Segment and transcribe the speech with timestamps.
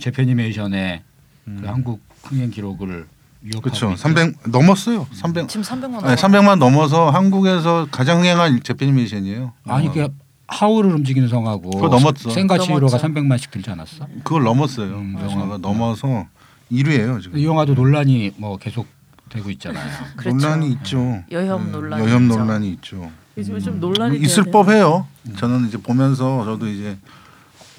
[0.00, 1.02] 지금 재패니메이션의
[1.44, 3.06] 그 한국 흥행 기록을
[3.42, 3.90] 위협하고 그렇죠.
[3.90, 3.96] 있죠.
[3.96, 5.06] 300 넘었어요.
[5.12, 6.06] 300 지금 300만 원.
[6.06, 9.52] 네, 300만 넘어서 한국에서 가장 흥행한 재패니메이션이에요.
[9.66, 10.08] 아니 어, 그
[10.48, 12.30] 하울을 움직이는 성하고 그거 넘었어.
[12.30, 12.98] 센가치히로가 넘었죠.
[12.98, 14.06] 300만씩 들지 않았어?
[14.24, 14.94] 그걸 넘었어요.
[14.96, 15.58] 음, 영화가 맞아요.
[15.58, 16.26] 넘어서
[16.72, 17.38] 1위예요 지금.
[17.38, 18.86] 이 영화도 논란이 뭐 계속
[19.28, 19.86] 되고 있잖아요.
[20.16, 20.36] 그렇죠.
[20.36, 21.22] 논란이 있죠.
[21.30, 22.38] 여혐 네, 논란이 여혐 있죠.
[22.38, 23.10] 논란이 있죠.
[23.38, 25.06] 요즘에 좀 논란이 뭐 있을 법해요.
[25.36, 26.98] 저는 이제 보면서 저도 이제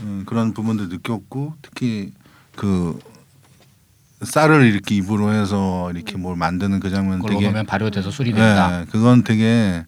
[0.03, 2.11] 음, 그런 부분들 느꼈고 특히
[2.55, 2.99] 그
[4.21, 8.79] 쌀을 이렇게 입으로 해서 이렇게 뭘 만드는 그 장면 되게 보면 발효돼서 술이 된다.
[8.81, 9.83] 네, 그건 되게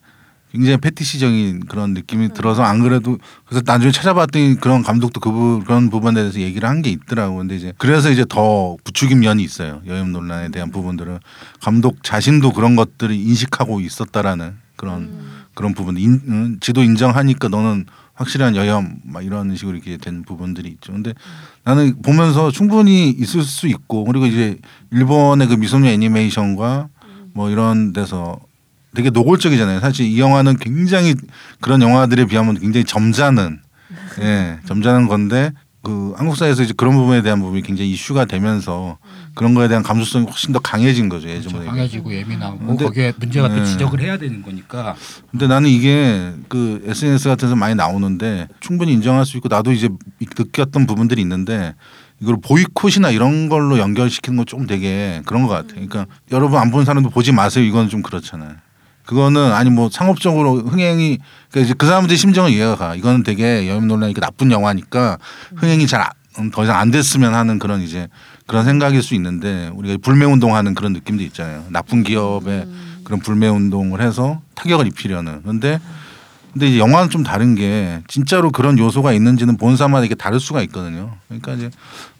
[0.50, 5.90] 굉장히 패티시적인 그런 느낌이 들어서 안 그래도 그래서 나중에 찾아봤더니 그런 감독도 그 부, 그런
[5.90, 7.36] 부분에 대해서 얘기를 한 게 있더라고.
[7.36, 9.82] 근데 이제 그래서 이제 더 부추긴 면이 있어요.
[9.86, 11.18] 여혐 논란에 대한 부분들은
[11.60, 15.10] 감독 자신도 그런 것들을 인식하고 있었다라는 그런
[15.54, 15.96] 그런 부분.
[15.96, 20.92] 인, 음, 지도 인정하니까 너는 확실한 여혐 막 이런 식으로 이렇게 된 부분들이 있죠.
[20.92, 21.14] 근데
[21.64, 24.58] 나는 보면서 충분히 있을 수 있고 그리고 이제
[24.92, 26.88] 일본의 그 미소녀 애니메이션과
[27.32, 28.38] 뭐 이런 데서
[28.94, 29.80] 되게 노골적이잖아요.
[29.80, 31.14] 사실 이 영화는 굉장히
[31.60, 33.60] 그런 영화들에 비하면 굉장히 점잖은
[34.20, 35.52] 예, 점잖은 건데
[35.84, 38.96] 그 한국 사회에서 이제 그런 부분에 대한 부분이 굉장히 이슈가 되면서
[39.34, 41.46] 그런 거에 대한 감수성이 훨씬 더 강해진 거죠 그렇죠.
[41.48, 41.70] 예전보다.
[41.70, 43.64] 강해지고 예민하고 근데- 거기에 문제가 또 네.
[43.64, 44.96] 지적을 해야 되는 거니까
[45.30, 49.88] 근데 나는 이게 그 SNS 같은 데서 많이 나오는데 충분히 인정할 수 있고 나도 이제
[50.20, 51.74] 느꼈던 부분들이 있는데
[52.20, 55.86] 이걸 보이콧이나 이런 걸로 연결시키는 건 좀 되게 그런 것 같아요.
[55.86, 57.64] 그러니까 여러분 안 본 사람도 보지 마세요.
[57.64, 58.52] 이건 좀 그렇잖아요.
[59.06, 61.18] 그거는 아니 뭐 상업적으로 흥행이
[61.50, 62.94] 그러니까 이제 그 사람들의 심정은 이해가 가.
[62.94, 65.18] 이거는 되게 여혐 논란이 나쁜 영화니까
[65.56, 66.10] 흥행이 잘
[66.52, 68.08] 더 이상 안 됐으면 하는 그런 이제
[68.46, 71.64] 그런 생각일 수 있는데 우리가 불매 운동하는 그런 느낌도 있잖아요.
[71.70, 72.66] 나쁜 기업의
[73.04, 75.42] 그런 불매 운동을 해서 타격을 입히려는.
[75.42, 75.80] 그런데
[76.52, 80.62] 근데 이제 영화는 좀 다른 게 진짜로 그런 요소가 있는지는 본 사람마다 이게 다를 수가
[80.62, 81.16] 있거든요.
[81.28, 81.70] 그러니까 이제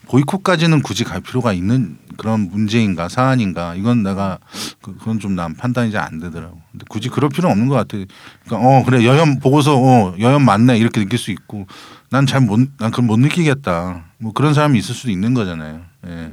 [0.08, 4.38] 보이콧까지는 굳이 갈 필요가 있는 그런 문제인가 사안인가 이건 내가
[4.82, 6.60] 그- 그건 좀 난 판단이 잘 안 되더라고.
[6.70, 7.96] 근데 굳이 그럴 필요는 없는 것 같아.
[8.44, 11.66] 그러니까 어 그래 여혐 보고서 어 여혐 맞네 이렇게 느낄 수 있고
[12.10, 14.04] 난 잘 못 난 그걸 못 느끼겠다.
[14.18, 15.82] 뭐 그런 사람이 있을 수도 있는 거잖아요.
[16.06, 16.30] 예.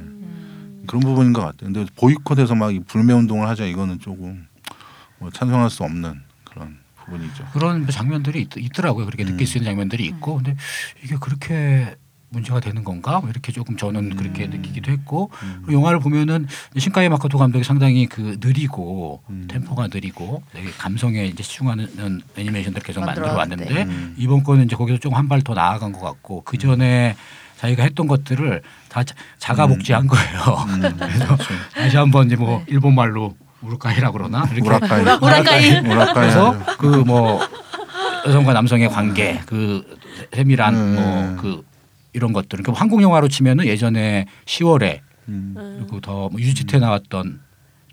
[0.88, 1.72] 그런 부분인 것 같아요.
[1.72, 4.48] 근데 보이콧해서 막이 불매 운동을 하자 이거는 조금
[5.20, 7.46] 뭐 찬성할 수 없는 그런 부분이죠.
[7.54, 10.56] 그런 장면들이 있, 더라고요 그렇게 느낄 수 있는 장면들이 있고 근데
[11.04, 11.96] 이게 그렇게
[12.32, 13.20] 문제가 되는 건가?
[13.20, 15.30] 뭐 이렇게 조금 저는 그렇게 느끼기도 했고
[15.66, 16.48] 그리고 영화를 보면은
[16.78, 19.48] 신카이 마코토 감독이 상당히 그 느리고 음.
[19.50, 23.34] 템포가 느리고 되게 감성에 이제 집중하는 애니메이션들 계속 만들어.
[23.34, 24.16] 왔는데 음.
[24.18, 27.16] 이번 거는 이제 거기서 좀한발 더 나아간 것 같고 그 전에
[27.58, 30.40] 자기가 했던 것들을 다 자- 자가 복제한 거예요.
[30.98, 31.38] 그래서
[31.76, 35.02] 다시 한번 이제 뭐 일본 말로 우르카이라 그러나 이렇게 우라카이.
[35.02, 35.80] 우라카이.
[35.80, 36.14] 우라카이.
[36.14, 36.78] 그래서 하죠.
[36.78, 37.42] 그뭐
[38.26, 39.84] 여성과 남성의 관계 그
[40.34, 41.36] 세밀한 음.
[41.36, 41.71] 뭐그
[42.14, 45.00] 이런 것들 그러니까 한국 영화로 치면은 예전에 10월에
[45.30, 45.78] 음.
[45.80, 47.42] 그리고 더뭐 유지태 나왔던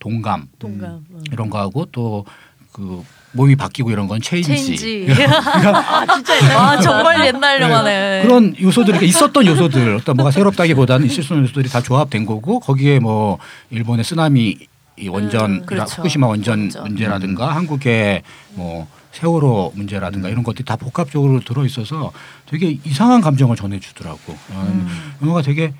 [0.00, 0.90] 동감 동감.
[0.90, 1.20] 어.
[1.32, 5.06] 이런 거하고 또그 몸이 바뀌고 이런 건 체인지, 체인지.
[5.28, 6.56] 아 진짜 옛날.
[6.56, 8.22] 아 정말 옛날 영화네.
[8.22, 12.60] 그런 요소들이 그러니까 있었던 요소들 어떤 뭐가 새롭다기보다는 있을 수 있는 요소들이 다 조합된 거고
[12.60, 13.38] 거기에 뭐
[13.70, 14.56] 일본의 쓰나미
[14.96, 15.96] 이 원전 음, 그렇죠.
[15.96, 16.82] 후쿠시마 원전, 원전.
[16.84, 18.22] 문제라든가 한국의
[18.54, 22.12] 뭐 세월호 문제라든가 이런 것들이 다 복합적으로 들어 있어서
[22.46, 24.38] 되게 이상한 감정을 전해주더라고.
[24.50, 24.86] 음.
[25.22, 25.74] 영화가 되게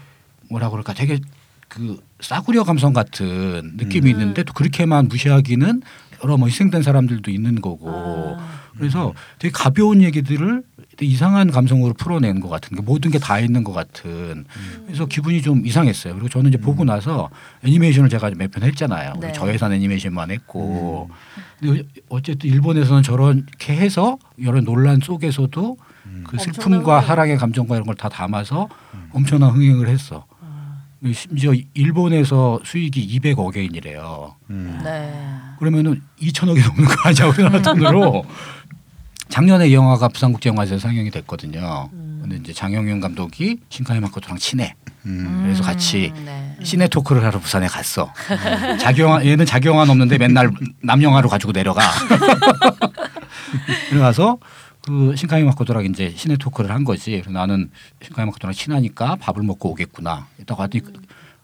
[0.50, 0.92] 뭐라 그럴까?
[0.92, 1.20] 되게
[1.68, 5.82] 그 싸구려 감성 같은 느낌이 있는데 또 그렇게만 무시하기는
[6.24, 8.36] 여러 뭐 희생된 사람들도 있는 거고.
[8.76, 10.62] 그래서 되게 가벼운 얘기들을
[11.04, 14.44] 이상한 감성으로 풀어낸 것 같은 게 모든 게 다 있는 것 같은
[14.86, 16.14] 그래서 기분이 좀 이상했어요.
[16.14, 17.28] 그리고 저는 이제 보고 나서
[17.64, 19.14] 애니메이션을 제가 몇 편 했잖아요.
[19.20, 19.32] 네.
[19.32, 21.10] 저예산 애니메이션만 했고
[21.60, 25.76] 근데 어쨌든 일본에서는 저렇게 해서 여러 논란 속에서도
[26.26, 27.02] 그 슬픔과.
[27.02, 28.68] 사랑의 감정과 이런 걸 다 담아서
[29.12, 30.24] 엄청난 흥행을 했어.
[31.12, 34.34] 심지어 일본에서 수익이 200억 엔이래요.
[34.50, 34.80] 음.
[34.82, 35.12] 네.
[35.58, 38.24] 그러면은 2천억이 넘는 거 아니야 우리나라 돈으로.
[39.28, 41.90] 작년에 이 영화가 부산국제영화제에서 상영이 됐거든요.
[42.20, 44.74] 근데 이제 장영윤 감독이 신카이 마코토랑 친해.
[45.06, 45.42] 음.
[45.44, 46.56] 그래서 같이 네.
[46.62, 48.12] 시네 토크를 하러 부산에 갔어.
[48.80, 50.50] 자기 영화 얘는 자기 영화는 없는데 맨날
[50.82, 51.80] 남 영화로 가지고 내려가.
[53.88, 54.38] 그래가서
[54.82, 57.12] 그 신카이 마코토랑 이제 시네 토크를 한 거지.
[57.12, 57.70] 그래서 나는
[58.02, 60.26] 신카이 마코토랑 친하니까 밥을 먹고 오겠구나.
[60.38, 60.84] 이따가 왔더니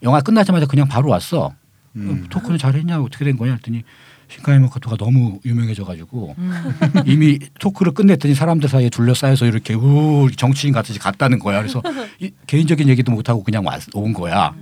[0.02, 1.54] 영화 끝나자마자 그냥 바로 왔어.
[1.96, 2.26] 음.
[2.28, 3.84] 토크는 잘했냐 어떻게 된 거냐 했더니
[4.28, 6.34] 신카이 마코토가 너무 유명해져가지고
[7.06, 11.58] 이미 토크를 끝냈더니 사람들 사이에 둘러싸여서 이렇게 우 정치인 같이 갔다는 거야.
[11.58, 11.82] 그래서
[12.18, 14.54] 이, 개인적인 얘기도 못 하고 그냥 왔, 온 거야.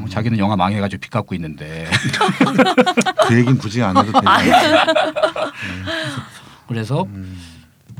[0.00, 1.86] 어, 자기는 영화 망해가지고 빚 갚고 있는데
[3.28, 4.56] 그 얘기는 굳이 안 해도 아, 되죠.
[6.66, 7.06] 그래서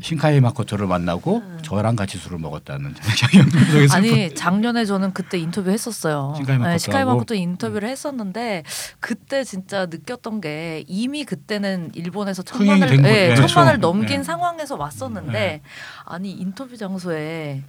[0.00, 2.94] 신카이 마코토를 만나고 저랑 같이 술을 먹었다는
[3.92, 6.34] 아니 작년에 저는 그때 인터뷰 했었어요.
[6.78, 8.64] 신카이 마코토 인터뷰를 했었는데
[9.00, 13.46] 그때 진짜 느꼈던 게 이미 그때는 일본에서 천만을 된 예, 거죠.
[13.46, 13.92] 천만을 그렇죠.
[13.92, 14.22] 넘긴 네.
[14.22, 15.60] 상황에서 왔었는데 네.
[16.04, 17.62] 아니 인터뷰 장소에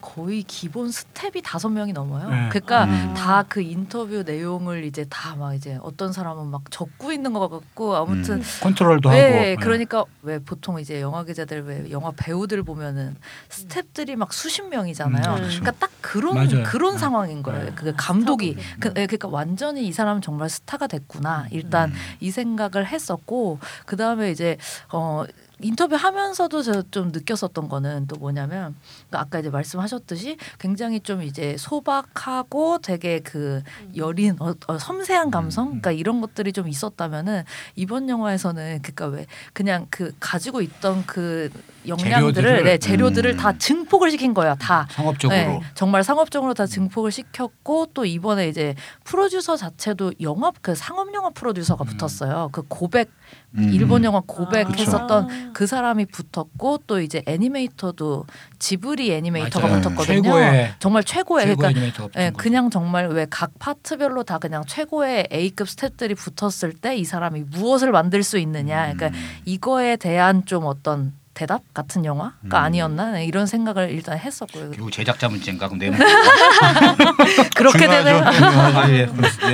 [0.00, 2.28] 거의 기본 스탭이 다섯 명이 넘어요.
[2.28, 2.48] 네.
[2.50, 3.14] 그러니까 음.
[3.16, 7.94] 다 그 인터뷰 내용을 이제 다 막 이제 어떤 사람은 막 적고 있는 것 같고
[7.96, 8.42] 아무튼 음.
[8.62, 9.56] 컨트롤도 네, 하고 예.
[9.60, 13.16] 그러니까 왜 보통 이제 영화 기자들 왜 영화 배우들 보면은
[13.48, 15.34] 스탭들이 막 수십 명이잖아요.
[15.34, 15.60] 음, 그렇죠.
[15.60, 16.62] 그러니까 딱 그런 맞아요.
[16.64, 16.98] 그런 네.
[16.98, 17.64] 상황인 거예요.
[17.66, 17.72] 네.
[17.74, 18.76] 그 감독이 스타거든요.
[18.80, 21.46] 그, 예, 그러니까 완전히 이 사람은 정말 스타가 됐구나.
[21.50, 21.94] 일단 음.
[22.20, 24.56] 이 생각을 했었고 그 다음에 이제
[24.92, 25.24] 어.
[25.60, 28.76] 인터뷰 하면서도 저좀 느꼈었던 거는 또 뭐냐면
[29.08, 33.62] 그러니까 아까 이제 말씀하셨듯이 굉장히 좀 이제 소박하고 되게 그
[33.96, 37.44] 여린 어, 어, 섬세한 감성 그러니까 이런 것들이 좀 있었다면은
[37.74, 41.50] 이번 영화에서는 그러니까 왜 그냥 그 가지고 있던 그
[41.86, 43.36] 영양들을 재료들을, 네, 재료들을 음.
[43.36, 48.74] 다 증폭을 시킨 거야 다 상업적으로 네, 정말 상업적으로 다 증폭을 시켰고 또 이번에 이제
[49.04, 51.96] 프로듀서 자체도 영업 그 상업 영화 프로듀서가 음.
[51.96, 52.50] 붙었어요.
[52.52, 53.10] 그 고백
[53.56, 53.70] 음.
[53.72, 54.22] 일본 영화 아.
[54.26, 58.26] 고백했었던 그 사람이 붙었고 또 이제 애니메이터도
[58.58, 59.80] 지브리 애니메이터가 맞아요.
[59.82, 60.22] 붙었거든요.
[60.22, 62.30] 최고의 정말 최고의 최고 그러니까 애니메이터가 붙은 예.
[62.36, 67.90] 그냥 정말 왜 각 파트별로 다 그냥 최고의 A급 스태프들이 붙었을 때 이 사람이 무엇을
[67.92, 68.92] 만들 수 있느냐.
[68.92, 69.12] 그러니까 음.
[69.44, 72.52] 이거에 대한 좀 어떤 대답 같은 영화가 음.
[72.52, 74.70] 아니었나 네, 이런 생각을 일단 했었고요.
[74.70, 75.98] 그리고 제작자 문제인가 그럼 내면
[77.56, 78.04] 그렇게 중요하죠.
[78.04, 78.30] 되네요.
[78.32, 78.92] 중요하죠.
[78.92, 78.98] 예.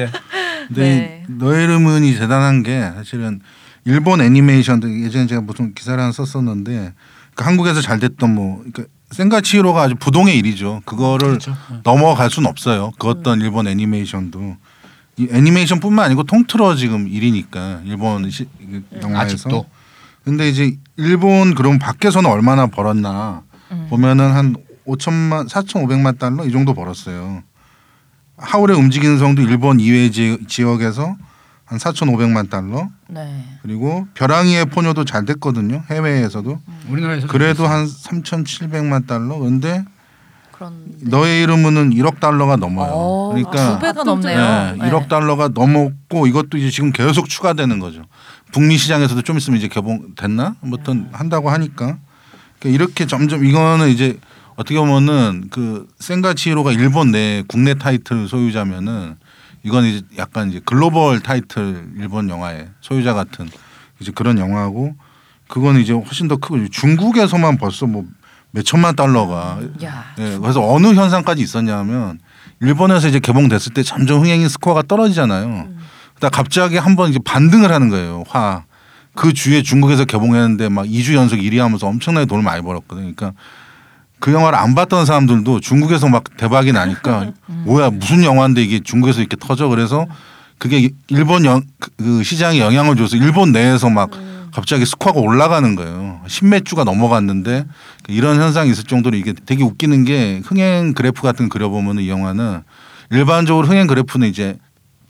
[0.00, 0.10] 예.
[0.68, 1.24] 근데 네.
[1.28, 3.40] 이 너의 이름은이 대단한 게 사실은
[3.84, 9.82] 일본 애니메이션도 예전에 제가 무슨 기사를 하나 썼었는데 그러니까 한국에서 잘 됐던 뭐 그러니까 센가치히로가
[9.82, 10.82] 아주 부동의 일이죠.
[10.84, 11.56] 그거를 그렇죠.
[11.82, 12.92] 넘어갈 수는 없어요.
[12.98, 14.56] 그 어떤 일본 애니메이션도
[15.18, 19.34] 이 애니메이션뿐만 아니고 통틀어 지금 일이니까 일본 시, 그 영화에서.
[19.34, 19.66] 아직도
[20.24, 23.86] 근데 이제 일본 그럼 밖에서는 얼마나 벌었나 음.
[23.90, 27.42] 보면은 한 5천만 4,500만 달러 이 정도 벌었어요.
[28.36, 31.16] 하울의 움직이는 성도 일본 이외 지, 지역에서
[31.66, 33.44] 한 4,500만 달러 네.
[33.62, 35.82] 그리고 벼랑이의 포뇨도 잘 됐거든요.
[35.90, 39.38] 해외에서도 우리나라에서 그래도 한 3,700만 달러.
[39.38, 39.84] 근데
[40.52, 42.92] 그런 너의 이름은 1억 달러가 넘어요.
[42.92, 44.04] 어, 그러니까 두 배가.
[44.04, 44.36] 넘네요.
[44.36, 48.02] 네, 1억 달러가 넘었고 이것도 이제 지금 계속 추가되는 거죠.
[48.52, 50.54] 북미 시장에서도 좀 있으면 이제 개봉 됐나?
[50.62, 51.96] 아무튼 한다고 하니까
[52.58, 54.18] 그러니까 이렇게 점점 이거는 이제
[54.56, 59.16] 어떻게 보면은 그 센가치히로가 일본 내 국내 타이틀 소유자면은
[59.64, 63.48] 이건 이제 약간 이제 글로벌 타이틀 일본 영화의 소유자 같은
[63.98, 64.94] 이제 그런 영화고
[65.48, 68.04] 그거는 이제 훨씬 더 크고 중국에서만 벌써 뭐
[68.50, 70.04] 몇천만 달러가 야.
[70.18, 72.20] 예, 그래서 어느 현상까지 있었냐면
[72.60, 75.68] 일본에서 이제 개봉됐을 때 점점 흥행이 스코어가 떨어지잖아요.
[76.14, 78.22] 그러다 갑자기 한번 이제 반등을 하는 거예요.
[78.28, 78.64] 화.
[79.14, 83.12] 그 주에 중국에서 개봉했는데 막 2주 연속 1위 하면서 엄청나게 돈을 많이 벌었거든요.
[83.14, 83.32] 그러니까
[84.20, 87.32] 그 영화를 안 봤던 사람들도 중국에서 막 대박이 나니까
[87.64, 90.06] 뭐야 무슨 영화인데 이게 중국에서 이렇게 터져 그래서
[90.58, 91.62] 그게 일본 영,
[91.98, 94.10] 그 시장에 영향을 줘서 일본 내에서 막
[94.54, 96.20] 갑자기 스코어가 올라가는 거예요.
[96.28, 97.64] 십몇 주가 넘어갔는데
[98.08, 102.62] 이런 현상이 있을 정도로 이게 되게 웃기는 게 흥행 그래프 같은 거 그려보면 이 영화는
[103.10, 104.56] 일반적으로 흥행 그래프는 이제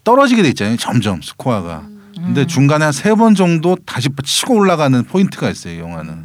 [0.02, 0.76] 떨어지게 돼 있잖아요.
[0.78, 1.82] 점점 스코어가.
[2.16, 5.74] 근데 중간에 한 세 번 정도 다시 치고 올라가는 포인트가 있어요.
[5.74, 6.23] 이 영화는.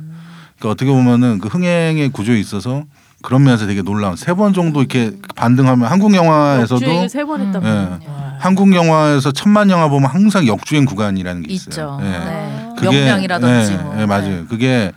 [0.60, 2.84] 그러니까 어떻게 보면은 그 흥행의 구조에 있어서
[3.22, 7.60] 그런 면에서 되게 놀라운 세 번 정도 이렇게 반등하면 한국 영화에서도 세번 했다.
[7.64, 8.00] 예.
[8.40, 11.70] 한국 영화에서 천만 영화 보면 항상 역주행 구간이라는 게 있어요.
[11.70, 12.00] 있죠.
[12.02, 12.10] 예.
[12.10, 12.70] 네.
[12.78, 14.02] 그게- 명량이라든지 예, 뭐.
[14.02, 14.46] 예, 맞아요.
[14.48, 14.92] 그게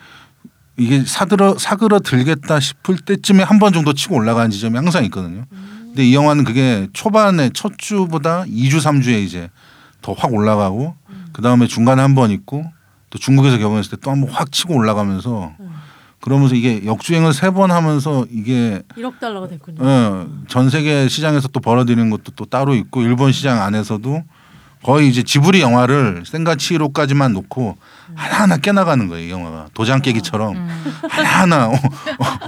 [0.77, 5.45] 이게 사들어 사그러 들겠다 싶을 때쯤에 한 번 정도 치고 올라가는 지점이 항상 있거든요.
[5.89, 9.51] 근데 이 영화는 그게 초반에 첫 주보다 2주 3주에 이제
[10.01, 10.95] 더 확 올라가고
[11.33, 12.65] 그 다음에 중간에 한 번 있고
[13.13, 15.53] 또 중국에서 개봉했을 때 또 한번 확 치고 올라가면서
[16.21, 19.77] 그러면서 이게 역주행을 세 번 하면서 이게 1억 달러가 됐군요.
[19.81, 24.23] 어, 전 세계 시장에서 또 벌어들이는 것도 또 따로 있고 일본 시장 안에서도
[24.83, 27.77] 거의 이제 지브리 영화를 센가치히로까지만 놓고
[28.15, 29.67] 하나하나 깨나가는 거예요 이 영화가.
[29.75, 30.57] 도장 깨기처럼.
[30.57, 30.85] 음.
[31.09, 31.71] 하나하나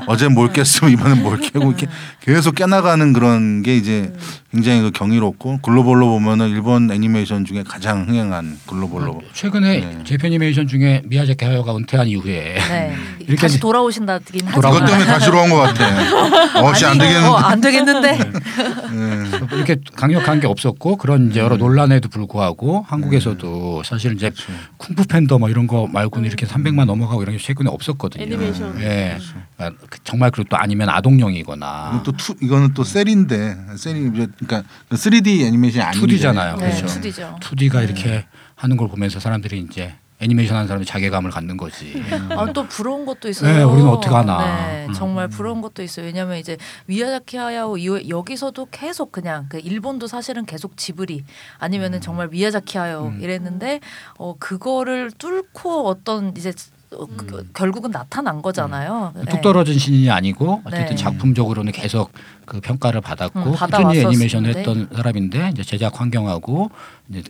[0.07, 1.87] 어, 제뭘 깼으면 이번엔 뭘 깨고 이렇게
[2.21, 4.13] 계속 깨나가는 그런 게 이제
[4.53, 9.21] 굉장히 그 경이롭고 글로벌로 보면은 일본 애니메이션 중에 가장 흥행한 글로벌로.
[9.33, 9.99] 최근에 네.
[10.05, 12.95] 제페니메이션 중에 미야자키 하야오가 은퇴한 이후에 네.
[13.21, 14.87] 이렇게 다시 돌아오신다긴 그것 하지만.
[14.87, 16.63] 때문에 다시 들어온 것 같아.
[16.63, 17.27] 어씨 안 되겠는데.
[17.29, 18.19] 어, 안 되겠는데.
[18.19, 19.57] 예.
[19.57, 24.31] 이렇게 강력한 게 없었고 그런 이제 여러 논란에도 불구하고 한국에서도 사실 이제
[24.79, 28.25] 쿵푸 팬더 뭐 이런 거 말고는 이렇게 300만 넘어가고 이런 게 최근에 없었거든요.
[28.25, 28.81] 애니메이션.
[28.81, 29.17] 예.
[29.57, 34.27] 아, 그 정말 그리고 또 아니면 아동용이거나 이건 또 two, 이거는 또 cel인데 cel이 이제
[34.45, 36.59] 그러니까 3D 애니메이션이 아닌데 2D잖아요.
[36.59, 36.87] 네, 그렇죠.
[36.87, 37.41] 2D죠.
[37.41, 39.95] 2D가 이렇게 하는 걸 보면서 사람들이 이제
[40.25, 42.03] 애니메이션 하는 사람이 자괴감을 갖는 거지.
[42.31, 43.53] 아, 또 부러운 것도 있어요.
[43.57, 44.39] 네, 우리는 어떡하나.
[44.45, 44.93] 네, 음.
[44.95, 46.07] 정말 부러운 것도 있어요.
[46.07, 47.77] 왜냐하면 이제 미야자키 하야오
[48.09, 51.25] 여기서도 계속 그냥 그 일본도 사실은 계속 지브리
[51.59, 53.21] 아니면은 정말 미야자키 하야오 음.
[53.21, 53.81] 이랬는데
[54.19, 56.53] 어 그거를 뚫고 어떤 이제
[56.97, 59.13] 어, 그- 결국은 나타난 거잖아요.
[59.17, 59.25] 네.
[59.29, 60.95] 뚝 떨어진 신인이 아니고 어쨌든 네.
[60.95, 62.13] 작품적으로는 계속
[62.47, 64.07] 그 평가를 받았고 음, 꾸준히 받아왔었는데.
[64.09, 66.71] 애니메이션을 했던 사람인데 이제 제작 환경하고
[67.11, 67.23] 이제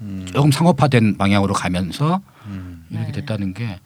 [0.00, 0.26] 음.
[0.32, 2.84] 조금 상업화된 방향으로 가면서 음.
[2.90, 3.12] 이렇게 네.
[3.12, 3.78] 됐다는 게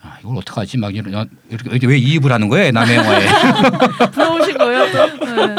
[0.00, 0.78] 아, 이걸 어떡하지?
[0.78, 2.70] 막 이런 이렇게 왜 이입을 하는 거예요?
[2.70, 3.26] 남의 영화에.
[4.12, 5.24] 부러우신 거예요 또?
[5.26, 5.54] 네.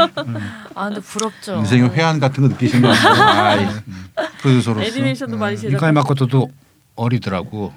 [0.76, 1.58] 아 근데 부럽죠.
[1.58, 3.70] 인생의 회한 같은 거 느끼신 거 아니에요?
[4.16, 4.86] 아, 프로듀서로서.
[4.88, 5.70] 애니메이션도 많이 제작.
[5.74, 6.50] 미카엘 마코토도
[6.96, 7.74] 어리더라고.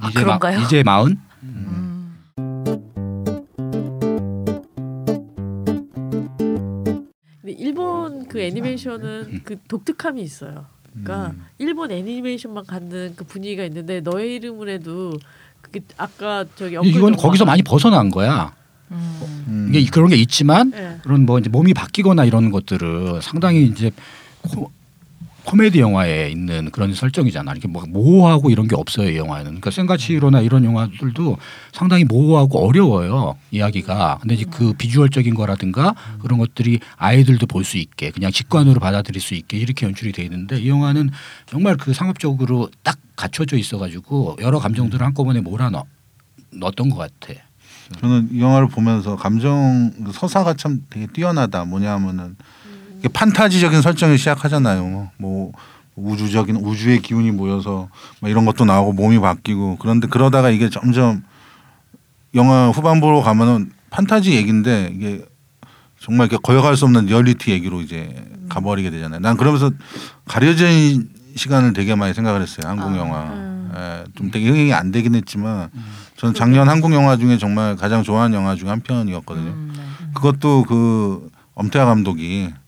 [0.00, 0.60] 아, 이제 마, 그런가요?
[0.60, 1.18] 이제 마흔?
[1.42, 2.16] 음.
[7.40, 10.66] 근데 일본 그 애니메이션은 그 독특함이 있어요.
[11.02, 11.44] 그러니까 음.
[11.58, 15.12] 일본 애니메이션만 갖는 그 분위기가 있는데 너의 이름을 해도
[15.60, 17.44] 그게 아까 저기 이건 거기서.
[17.44, 18.54] 많이 벗어난 거야.
[18.90, 19.44] 음.
[19.48, 19.70] 음.
[19.74, 20.98] 이게 그런 게 있지만 예.
[21.02, 23.90] 그런 뭐 이제 몸이 바뀌거나 이런 것들은 상당히 이제
[25.46, 27.52] 코, 코미디 영화에 있는 그런 설정이잖아.
[27.52, 29.44] 이렇게 뭐 모호하고 이런 게 없어요 이 영화는.
[29.44, 31.38] 그러니까 센가치로나 이런 영화들도
[31.72, 34.18] 상당히 모호하고 어려워요 이야기가.
[34.20, 39.34] 근데 이제 그 비주얼적인 거라든가 그런 것들이 아이들도 볼 수 있게 그냥 직관으로 받아들일 수
[39.34, 41.10] 있게 이렇게 연출이 돼 있는데 이 영화는
[41.46, 45.84] 정말 그 상업적으로 딱 갖춰져 있어 가지고 여러 감정들을 한꺼번에 몰아 넣,
[46.52, 47.40] 넣었던 것 같아.
[48.00, 51.64] 저는 이 영화를 보면서 감정 그 서사가 참 되게 뛰어나다.
[51.64, 52.36] 뭐냐면은 이게
[53.08, 55.10] 판타지적인 설정이 시작하잖아요.
[55.18, 55.52] 뭐
[55.96, 57.88] 우주적인 우주의 기운이 모여서
[58.20, 61.22] 막 이런 것도 나오고 몸이 바뀌고 그런데 그러다가 이게 점점
[62.34, 65.24] 영화 후반부로 가면은 판타지 얘기인데 이게
[65.98, 68.14] 정말 이렇게 거역할 수 없는 리얼리티 얘기로 이제
[68.48, 69.20] 가버리게 되잖아요.
[69.20, 69.70] 난 그러면서
[70.26, 72.68] 가려진 시간을 되게 많이 생각을 했어요.
[72.68, 73.22] 한국 아, 영화.
[73.32, 73.72] 음.
[73.76, 75.68] 예, 좀 되게 흥행이 안 되긴 했지만
[76.16, 79.48] 저는 작년 한국 영화 중에 정말 가장 좋아하는 영화 중 한 편이었거든요.
[79.50, 79.82] 음, 네.
[80.14, 82.65] 그것도 그 엄태하 감독이 음.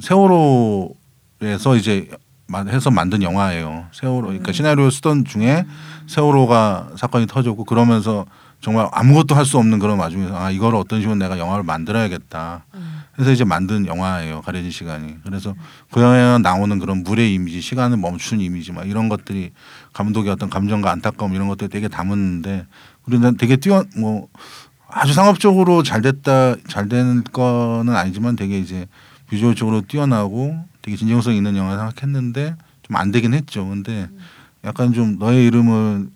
[0.00, 2.08] 세월호에서 이제
[2.48, 3.86] 마- 해서 만든 영화예요.
[3.92, 4.22] 세월호.
[4.28, 4.52] 그러니까 음.
[4.52, 5.64] 시나리오 쓰던 중에
[6.06, 8.26] 세월호가 사건이 터졌고 그러면서
[8.60, 12.64] 정말 아무것도 할 수 없는 그런 와중에서 아 이걸 어떤 식으로 내가 영화를 만들어야겠다.
[12.74, 13.02] 음.
[13.18, 14.40] 해서 이제 만든 영화예요.
[14.42, 15.16] 가려진 시간이.
[15.24, 15.54] 그래서
[15.90, 19.50] 그 영화에 나오는 그런 물의 이미지, 시간을 멈춘 이미지 막 이런 것들이
[19.92, 22.66] 감독의 어떤 감정과 안타까움 이런 것들이 되게 담았는데
[23.20, 24.28] 난 되게 뛰어 뭐
[24.88, 28.86] 아주 상업적으로 잘 됐다 잘 된 거는 아니지만 되게 이제
[29.32, 33.66] 비주얼적으로 뛰어나고 되게 진정성 있는 영화 생각했는데 좀 안 되긴 했죠.
[33.66, 34.06] 근데
[34.62, 36.08] 약간 좀 너의 이름을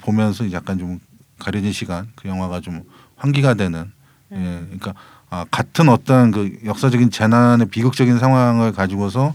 [0.00, 0.98] 보면서 약간 좀
[1.38, 2.82] 가려진 시간 그 영화가 좀
[3.16, 3.92] 환기가 되는.
[4.32, 4.94] 예 그러니까
[5.28, 9.34] 아, 같은 어떤 그 역사적인 재난의 비극적인 상황을 가지고서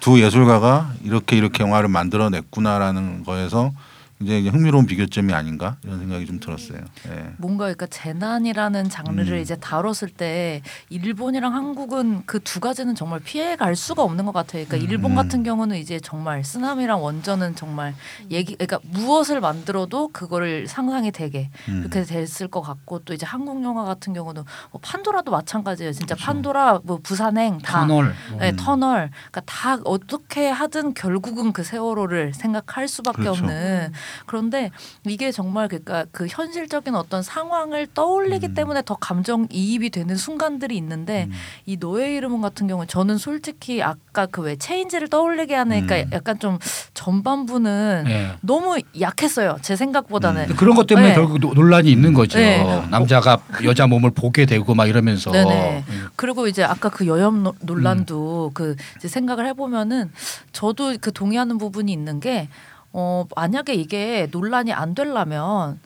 [0.00, 3.72] 두 예술가가 이렇게 이렇게 영화를 만들어냈구나라는 거에서
[4.20, 6.80] 이제 흥미로운 비교점이 아닌가 이런 생각이 좀 들었어요.
[7.08, 7.34] 예.
[7.36, 9.40] 뭔가 그러니까 재난이라는 장르를 음.
[9.40, 14.64] 이제 다뤘을 때 일본이랑 한국은 그 두 가지는 정말 피해 갈 수가 없는 것 같아요.
[14.64, 15.16] 그러니까 일본 음.
[15.16, 17.94] 같은 경우는 이제 정말 쓰나미랑 원전은 정말
[18.30, 21.80] 얘기 그러니까 무엇을 만들어도 그거를 상상이 되게 음.
[21.80, 25.92] 그렇게 됐을 것 같고 또 이제 한국 영화 같은 경우는 뭐 판도라도 마찬가지예요.
[25.92, 26.24] 진짜 그렇죠.
[26.24, 28.14] 판도라 뭐 부산행 다 터널.
[28.38, 28.56] 네, 음.
[28.56, 29.10] 터널.
[29.30, 33.42] 그러니까 다 어떻게 하든 결국은 그 세월호를 생각할 수밖에 그렇죠.
[33.44, 33.92] 없는.
[34.26, 34.70] 그런데
[35.06, 38.54] 이게 정말 그러니까 그 현실적인 어떤 상황을 떠올리기 음.
[38.54, 41.32] 때문에 더 감정 이입이 되는 순간들이 있는데 음.
[41.66, 46.10] 이 너의 이름은 같은 경우는 저는 솔직히 아까 그 왜 체인지를 떠올리게 하니까 음.
[46.12, 46.58] 약간 좀
[46.94, 48.30] 전반부는 예.
[48.40, 49.56] 너무 약했어요.
[49.62, 50.50] 제 생각보다는.
[50.50, 50.56] 음.
[50.56, 51.14] 그런 것 때문에 네.
[51.14, 52.38] 결국 노- 논란이 있는 거죠.
[52.38, 52.62] 네.
[52.90, 55.30] 남자가 여자 몸을 보게 되고 막 이러면서.
[55.32, 55.82] 음.
[56.16, 60.10] 그리고 이제 아까 그 여혐 노- 논란도 그 이제 생각을 해보면은
[60.52, 62.48] 저도 그 동의하는 부분이 있는 게
[62.92, 65.78] 어, 만약에 이게 논란이 안 되려면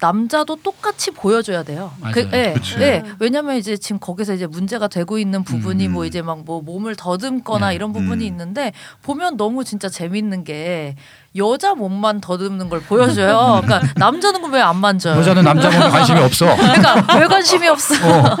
[0.00, 1.92] 남자도 똑같이 보여줘야 돼요.
[2.00, 2.14] 맞아요.
[2.14, 2.54] 그, 예.
[2.80, 3.02] 예.
[3.20, 5.92] 왜냐면 이제 지금 거기서 이제 문제가 되고 있는 부분이 음.
[5.92, 7.74] 뭐 이제 막 뭐 몸을 더듬거나 네.
[7.76, 8.26] 이런 부분이 음.
[8.26, 8.72] 있는데
[9.02, 10.96] 보면 너무 진짜 재밌는 게
[11.36, 13.62] 여자 몸만 더듬는 걸 보여줘요.
[13.64, 15.18] 그러니까 남자는 왜 안 만져요?
[15.18, 16.54] 여자는 남자 몸에 관심이 없어.
[16.56, 17.94] 그러니까 왜 관심이 없어?
[18.06, 18.36] 어.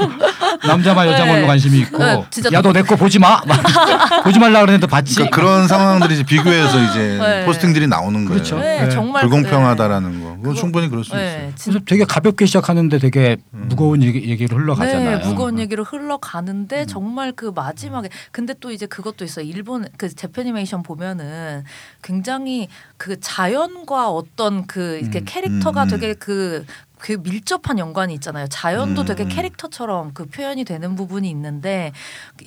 [0.66, 1.32] 남자만 여자 네.
[1.34, 3.40] 몸에 관심이 있고 네, 진짜 야너 내 거 보지 마.
[4.24, 5.14] 보지 말라 그랬는데 봤지.
[5.14, 7.44] 그러니까 그런 상황들이 이제 비교해서 이제 네.
[7.46, 8.30] 포스팅들이 나오는 거예요.
[8.34, 8.58] 그렇죠.
[8.58, 8.90] 네, 네.
[8.90, 10.26] 정말 불공평하다라는 거.
[10.28, 11.72] 그건 그거- 충분히 그럴 수 네, 있어요.
[11.72, 13.66] 그래서 되게 가볍게 시작하는데 되게 음.
[13.68, 15.18] 무거운 얘기, 얘기로 흘러가잖아요.
[15.18, 16.86] 네, 무거운 얘기로 흘러가는데 음.
[16.86, 19.44] 정말 그 마지막에 근데 또 이제 그것도 있어요.
[19.46, 21.64] 일본 그 재패니메이션 보면은
[22.02, 25.24] 굉장히 그 자연과 어떤 그 이렇게 음.
[25.26, 25.90] 캐릭터가 음, 음.
[25.90, 26.64] 되게 그
[27.02, 28.46] 그 밀접한 연관이 있잖아요.
[28.46, 29.06] 자연도 음.
[29.06, 31.90] 되게 캐릭터처럼 그 표현이 되는 부분이 있는데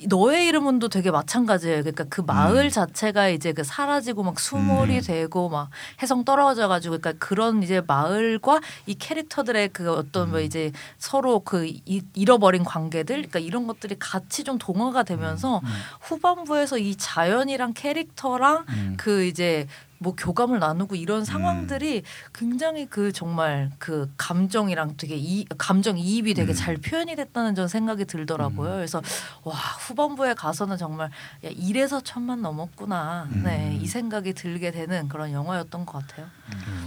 [0.08, 1.82] 너의 이름은도 되게 마찬가지예요.
[1.82, 2.70] 그러니까 그 마을 음.
[2.70, 5.02] 자체가 이제 그 사라지고 막 수몰이 음.
[5.02, 5.68] 되고 막
[6.00, 10.30] 해성 떨어져 가지고 그러니까 그런 이제 마을과 이 캐릭터들의 그 어떤 음.
[10.30, 15.68] 뭐 이제 서로 그 이- 잃어버린 관계들 그러니까 이런 것들이 같이 좀 동화가 되면서 음.
[16.00, 18.94] 후반부에서 이 자연이랑 캐릭터랑 음.
[18.96, 19.66] 그 이제
[19.98, 22.02] 뭐 교감을 나누고 이런 상황들이
[22.34, 26.54] 굉장히 그 정말 그 감정이랑 되게 이 감정 이입이 되게 음.
[26.54, 28.74] 잘 표현이 됐다는 전 생각이 들더라고요.
[28.74, 29.02] 그래서
[29.42, 31.08] 와 후반부에 가서는 정말
[31.44, 33.28] 야 이래서 천만 넘었구나.
[33.30, 36.26] 네, 이 생각이 들게 되는 그런 영화였던 것 같아요.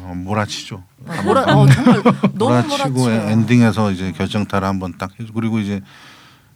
[0.03, 0.83] 어, 몰아치죠.
[1.07, 3.29] 어, 뭐라 어, 정말 너무 몰아치고 몰아쳐요.
[3.29, 5.33] 엔딩에서 이제 결정타를 한번 딱 해줘.
[5.33, 5.81] 그리고 이제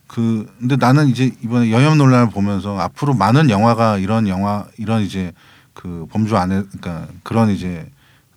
[0.07, 5.33] 그 근데 나는 이제 이번에 여염 논란을 보면서 앞으로 많은 영화가 이런 영화 이런 이제
[5.74, 7.86] 그 범주 안에 그러니까 그런 이제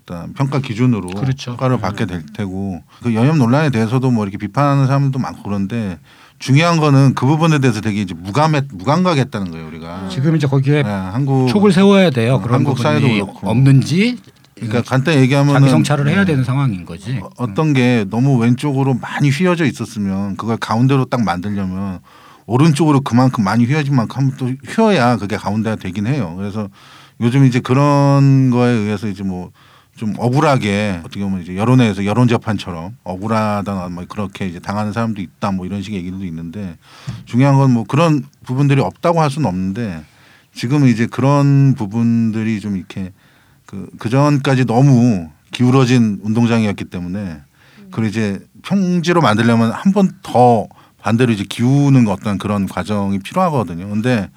[0.00, 1.52] 일단 평가 기준으로 그렇죠.
[1.52, 5.98] 평가를 받게 될 테고 그 여염 논란에 대해서도 뭐 이렇게 비판하는 사람들도 많고 그런데
[6.38, 10.88] 중요한 거는 그 부분에 대해서 되게 이제 무감했 무감각했다는 거예요 우리가 지금 이제 거기에 네,
[10.88, 12.34] 한국 촉을 세워야 돼요.
[12.34, 13.48] 어, 그런 한국 사회도 그렇고.
[13.48, 14.18] 없는지
[14.54, 17.18] 그러니까 간단히 얘기하면 자기 성찰을 해야 되는 상황인 거지.
[17.22, 22.00] 어, 어떤 게 너무 왼쪽으로 많이 휘어져 있었으면 그걸 가운데로 딱 만들려면
[22.46, 26.34] 오른쪽으로 그만큼 많이 휘어진 만큼 또 휘어야 그게 가운데가 되긴 해요.
[26.38, 26.68] 그래서
[27.20, 29.50] 요즘 이제 그런 거에 의해서 이제 뭐
[29.96, 35.52] 좀 억울하게 어떻게 보면 이제 여론에서 여론 재판처럼 억울하다나 뭐 그렇게 이제 당하는 사람도 있다
[35.52, 36.76] 뭐 이런 식의 얘기도 있는데
[37.24, 40.04] 중요한 건 뭐 그런 부분들이 없다고 할 수는 없는데
[40.54, 43.12] 지금은 이제 그런 부분들이 좀 이렇게
[43.64, 47.38] 그, 그 전까지 너무 기울어진 운동장이었기 때문에
[47.90, 50.66] 그걸 이제 평지로 만들려면 한 번 더
[51.00, 53.88] 반대로 이제 기우는 어떤 그런 과정이 필요하거든요.
[53.88, 54.28] 근데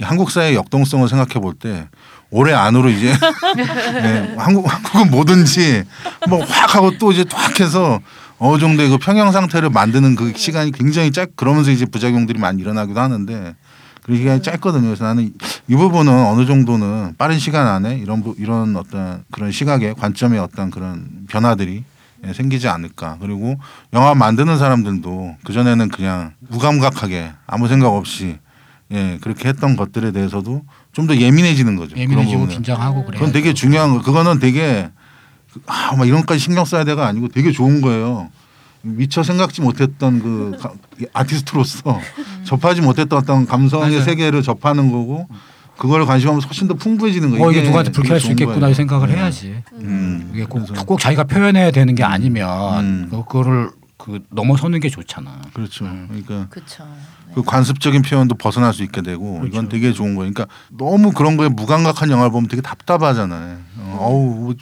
[0.00, 1.88] 이 한국 사회의 역동성을 생각해 볼 때
[2.36, 3.12] 올해 안으로 이제
[3.94, 5.84] 네, 한국 한국은 뭐든지
[6.28, 8.00] 뭐 확 하고 또 이제 확 해서
[8.38, 12.98] 어느 정도의 그 평형 상태를 만드는 그 시간이 굉장히 짧 그러면서 이제 부작용들이 많이 일어나기도
[13.00, 13.54] 하는데
[14.02, 14.82] 그 시간이 짧거든요.
[14.86, 15.32] 그래서 나는
[15.68, 20.70] 이 부분은 어느 정도는 빠른 시간 안에 이런 부- 이런 어떤 그런 시각의 관점의 어떤
[20.72, 21.84] 그런 변화들이
[22.26, 23.16] 예, 생기지 않을까.
[23.20, 23.56] 그리고
[23.92, 28.38] 영화 만드는 사람들도 그 전에는 그냥 무감각하게 아무 생각 없이
[28.94, 31.96] 예 그렇게 했던 것들에 대해서도 좀 더 예민해지는 거죠.
[31.96, 32.46] 예민해지고.
[32.46, 33.18] 긴장하고 그래.
[33.18, 34.00] 그건 되게 중요한 거.
[34.02, 34.88] 그거는 되게
[35.66, 38.30] 아막 이런까지 신경 써야 돼가 아니고 되게 좋은 거예요.
[38.82, 40.72] 미처 생각지 못했던 그 가-
[41.12, 42.00] 아티스트로서
[42.44, 44.02] 접하지 못했던 어떤 감성의 맞아요.
[44.04, 45.26] 세계를 접하는 거고
[45.78, 47.44] 그걸 관심하면 훨씬 더 풍부해지는 거예요.
[47.44, 48.68] 어 이게 누구한테 불쾌할 수 있겠구나.
[48.68, 49.16] 이 생각을 네.
[49.16, 49.62] 해야지.
[49.80, 50.30] 음.
[50.34, 53.08] 이게 꼭, 꼭 자기가 표현해야 되는 게 아니면 음.
[53.10, 55.40] 그- 그거를 그 넘어서는 게 좋잖아.
[55.54, 55.84] 그렇죠.
[56.08, 56.84] 그러니까 그렇죠.
[57.34, 59.46] 그 관습적인 표현도 벗어날 수 있게 되고 그렇죠.
[59.46, 60.32] 이건 되게 좋은 거예요.
[60.32, 63.56] 그러니까 너무 그런 거에 무감각한 영화를 보면 되게 답답하잖아요.
[63.78, 64.54] 어, 어우 뭐,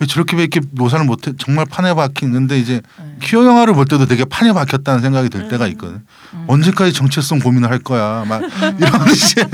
[0.00, 1.32] 왜 저렇게 왜 이렇게 묘사를 못해?
[1.38, 2.32] 정말 판에 박힌.
[2.32, 3.16] 근데 이제 네.
[3.22, 6.02] 키어 영화를 볼 때도 되게 판에 박혔다는 생각이 들 때가 있거든.
[6.32, 6.44] 음.
[6.48, 8.24] 언제까지 정체성 고민을 할 거야?
[8.26, 9.46] 막 이런 이제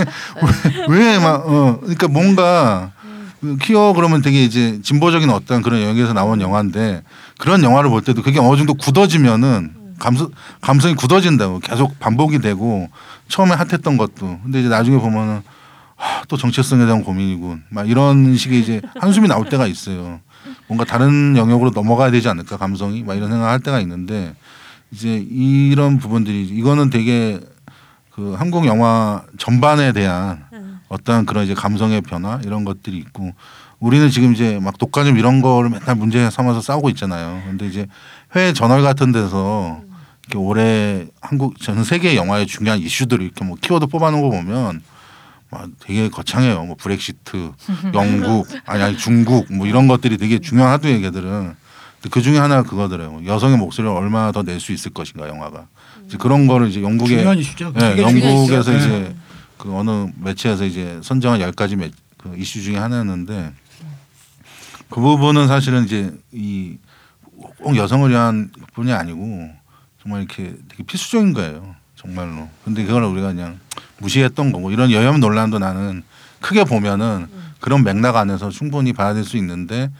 [0.88, 1.78] 왜막 어.
[1.80, 2.92] 그러니까 뭔가
[3.40, 7.02] 그 키어 그러면 되게 이제 진보적인 어떤 그런 영역에서 나온 영화인데
[7.38, 12.88] 그런 영화를 볼 때도 그게 어느 정도 굳어지면은 감성 감성이 굳어진다고 계속 반복이 되고
[13.28, 15.42] 처음에 핫했던 것도 근데 이제 나중에 보면은
[15.94, 20.20] 하, 또 정체성에 대한 고민이군 막 이런 식의 이제 한숨이 나올 때가 있어요.
[20.66, 24.34] 뭔가 다른 영역으로 넘어가야 되지 않을까 감성이 막 이런 생각할 때가 있는데
[24.90, 27.38] 이제 이런 부분들이 이거는 되게
[28.10, 30.44] 그 한국 영화 전반에 대한
[30.88, 33.32] 어떤 그런 이제 감성의 변화 이런 것들이 있고
[33.78, 37.42] 우리는 지금 이제 막 독과점 이런 거를 맨날 문제 삼아서 싸우고 있잖아요.
[37.46, 37.86] 근데 이제
[38.34, 39.82] 해외 저널 같은 데서
[40.30, 44.80] 이렇게 올해 한국 전 세계 영화의 중요한 이슈들을 이렇게 뭐 키워드 뽑아놓은 거 보면
[45.50, 46.62] 막 되게 거창해요.
[46.64, 47.50] 뭐 브렉시트,
[47.94, 51.54] 영국, 아니, 아니 중국 뭐 이런 것들이 되게 중요한 하도 얘기들은
[52.10, 53.26] 그 중에 하나가 그거더라고요.
[53.26, 55.66] 여성의 목소리를 얼마나 더 낼 수 있을 것인가 영화가.
[56.06, 57.72] 이제 그런 거를 이제 영국의 중요한 이슈죠.
[57.74, 58.72] 네, 영국에서.
[58.76, 59.14] 이제
[59.58, 63.52] 그 어느 매체에서 이제 선정한 열 가지 매, 그 이슈 중에 하나였는데
[64.88, 66.76] 그 부분은 사실은 이제 이
[67.62, 69.50] 꼭 여성을 위한 뿐이 아니고
[70.02, 71.74] 정말 이렇게 되게 필수적인 거예요.
[71.94, 72.48] 정말로.
[72.64, 73.58] 근데 그걸 우리가 그냥
[73.98, 76.02] 무시했던 거고 이런 여혐 논란도 나는
[76.40, 77.26] 크게 보면은
[77.60, 79.90] 그런 맥락 안에서 충분히 받아들일 수 있는데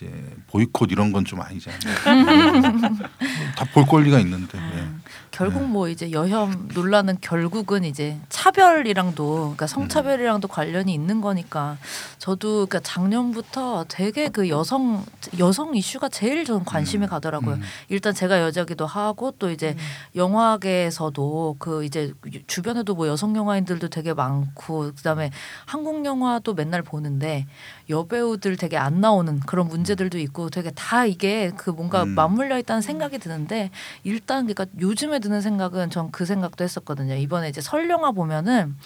[0.00, 0.10] 이제
[0.48, 1.78] 보이콧 이런 건 좀 아니잖아요.
[3.56, 4.58] 다 볼 권리가 있는데.
[4.58, 4.88] 예.
[5.30, 5.66] 결국 네.
[5.68, 11.76] 뭐 이제 여혐 논란은 결국은 이제 차별이랑도 그러니까 성차별이랑도 관련이 있는 거니까
[12.18, 15.04] 저도 그러니까 작년부터 되게 그 여성
[15.38, 17.56] 여성 이슈가 제일 저는 관심이 가더라고요.
[17.56, 17.62] 음.
[17.88, 19.76] 일단 제가 여자기도 하고 또 이제
[20.16, 22.12] 영화계에서도 그 이제
[22.46, 25.30] 주변에도 뭐 여성 영화인들도 되게 많고 그다음에
[25.66, 27.46] 한국 영화도 맨날 보는데
[27.90, 32.10] 여배우들 되게 안 나오는 그런 문제들도 있고 되게 다 이게 그 뭔가 음.
[32.10, 33.70] 맞물려 있다는 생각이 드는데
[34.04, 37.14] 일단 그러니까 요즘에 드는 생각은 전 그 생각도 했었거든요.
[37.14, 38.76] 이번에 이제 설 영화 보면은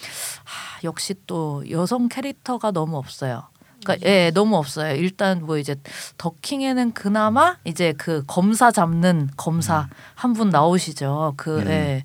[0.43, 3.43] 하, 역시 또 여성 캐릭터가 너무 없어요.
[3.83, 4.95] 그러니까 예 너무 없어요.
[4.95, 5.75] 일단 뭐 이제
[6.17, 11.33] 더킹에는 그나마 이제 그 검사 잡는 검사 한 분 나오시죠.
[11.37, 11.67] 그 음.
[11.67, 12.03] 예.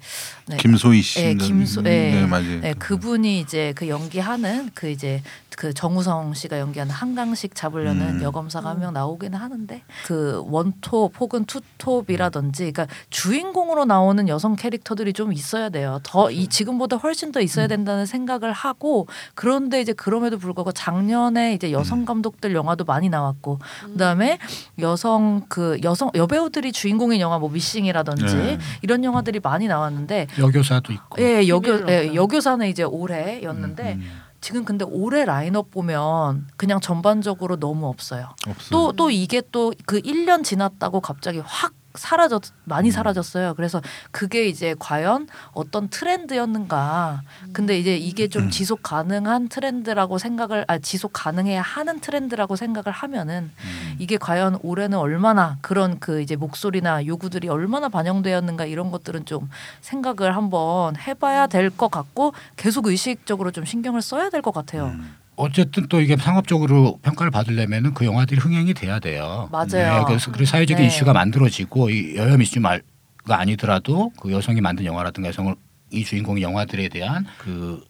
[0.50, 0.56] 네.
[0.56, 1.20] 김소희 씨.
[1.20, 2.10] 예, 김소- 예.
[2.12, 2.60] 네, 맞아요.
[2.60, 5.22] 네, 그분이 이제 그 연기하는 그 이제
[5.56, 8.22] 그 정우성 씨가 연기하는 한강식 잡으려는 음.
[8.22, 15.32] 여검사가 한 명 나오기는 하는데 그 원톱 혹은 투톱이라든지 그러니까 주인공으로 나오는 여성 캐릭터들이 좀
[15.32, 16.00] 있어야 돼요.
[16.02, 21.72] 더 이 지금보다 훨씬 더 있어야 된다는 생각을 하고 그런데 이제 그럼에도 불구하고 작년에 이제
[21.72, 23.58] 여성 감독들 영화도 많이 나왔고
[23.92, 24.38] 그다음에
[24.78, 28.58] 여성 그 여성 여배우들이 주인공인 영화 뭐 미싱이라든지 네.
[28.82, 31.22] 이런 영화들이 많이 나왔는데 여교사도 있고.
[31.22, 32.14] 예, 여교 예.
[32.14, 38.30] 여교사는 이제 올해였는데 음, 지금 근데 올해 라인업 보면 그냥 전반적으로 너무 없어요.
[38.46, 38.70] 없어요.
[38.70, 42.92] 또또 이게 또 그 1년 지났다고 갑자기 확 사라졌 많이 음.
[42.92, 43.54] 사라졌어요.
[43.54, 47.22] 그래서 그게 이제 과연 어떤 트렌드였는가.
[47.52, 48.50] 근데 이제 이게 좀 음.
[48.50, 53.96] 지속 가능한 트렌드라고 생각을 아 지속 가능해야 하는 트렌드라고 생각을 하면은 음.
[53.98, 59.48] 이게 과연 올해는 얼마나 그런 그 이제 목소리나 요구들이 얼마나 반영되었는가 이런 것들은 좀
[59.80, 64.92] 생각을 한번 해봐야 될 것 같고 계속 의식적으로 좀 신경을 써야 될 것 같아요.
[65.40, 65.44] 음.
[65.44, 69.48] 어쨌든 또 이게 상업적으로 평가를 받으려면은 그 영화들이 흥행이 돼야 돼요.
[69.50, 70.00] 맞아요.
[70.00, 70.88] 네, 그래서 그 사회적인 네.
[70.88, 72.80] 이슈가 만들어지고 이 여혐 이슈가
[73.28, 75.54] 아니더라도 그 여성이 만든 영화라든가 여성을
[75.92, 77.82] 이 주인공의 영화들에 대한 그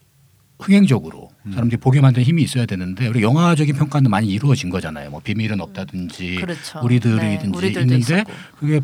[0.58, 1.52] 흥행적으로 음.
[1.52, 5.10] 사람들이 보게 만든 힘이 있어야 되는데 우리 영화적인 평가는 많이 이루어진 거잖아요.
[5.10, 6.80] 뭐 비밀은 없다든지 그렇죠.
[6.82, 8.32] 우리들이든지 네, 있는데 있었고.
[8.58, 8.80] 그게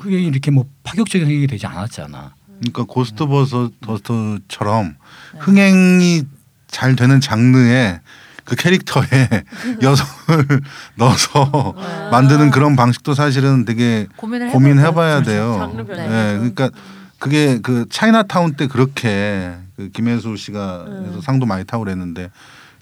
[0.00, 2.34] 흥행이 이렇게 뭐 파격적인 흥행이 되지 않았잖아.
[2.58, 4.96] 그러니까 고스트버스터처럼
[5.34, 5.38] 네.
[5.38, 6.22] 흥행이
[6.68, 8.00] 잘 되는 장르에
[8.44, 9.04] 그 캐릭터에
[9.82, 10.60] 여성을
[10.94, 12.10] 넣어서 네.
[12.10, 15.22] 만드는 그런 방식도 사실은 되게 고민을 고민해봐야.
[15.22, 15.56] 돼요.
[15.58, 16.06] 장르 네.
[16.38, 16.70] 그러니까
[17.18, 21.20] 그게 그 차이나타운 때 그렇게 그 김혜수 씨가 음.
[21.22, 22.30] 상도 많이 타고 그랬는데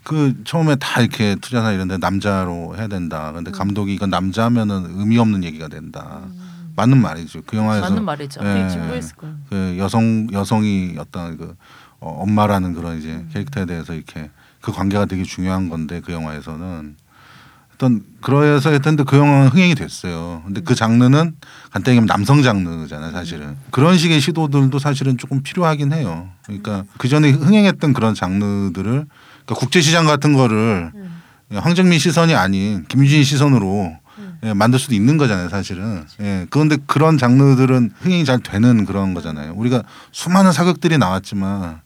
[0.04, 3.32] 그 처음에 다 이렇게 투자나 이런데 남자로 해야 된다.
[3.32, 6.20] 근데 감독이 이건 남자면은 의미 없는 얘기가 된다.
[6.76, 7.40] 맞는 말이죠.
[7.44, 8.40] 그 영화에서 맞는 말이죠.
[8.44, 8.68] 예.
[9.48, 11.56] 그 여성 여성이 어떤 그
[12.00, 13.30] 어, 엄마라는 그런 이제 음.
[13.32, 14.30] 캐릭터에 대해서 이렇게
[14.60, 16.96] 그 관계가 되게 중요한 건데 그 영화에서는
[17.76, 20.42] 어떤 그래서 했던데 그 영화는 흥행이 됐어요.
[20.46, 21.36] 근데 그 장르는
[21.70, 23.56] 간단히 얘기하면 남성 장르잖아요, 사실은.
[23.70, 26.28] 그런 식의 시도들도 사실은 조금 필요하긴 해요.
[26.44, 31.22] 그러니까 그 전에 흥행했던 그런 장르들을 그러니까 국제 시장 같은 거를 음.
[31.52, 34.38] 황정민 시선이 아닌 김유진 시선으로 음.
[34.42, 36.04] 예, 만들 수도 있는 거잖아요, 사실은.
[36.20, 36.46] 예.
[36.48, 39.52] 그런데 그런 장르들은 흥행이 잘 되는 그런 거잖아요.
[39.54, 39.82] 우리가
[40.12, 41.82] 수많은 사극들이 나왔지만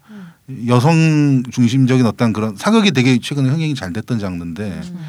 [0.66, 5.00] 여성 중심적인 어떤 그런 사극이 되게 최근에 흥행이 잘 됐던 장르인데 음,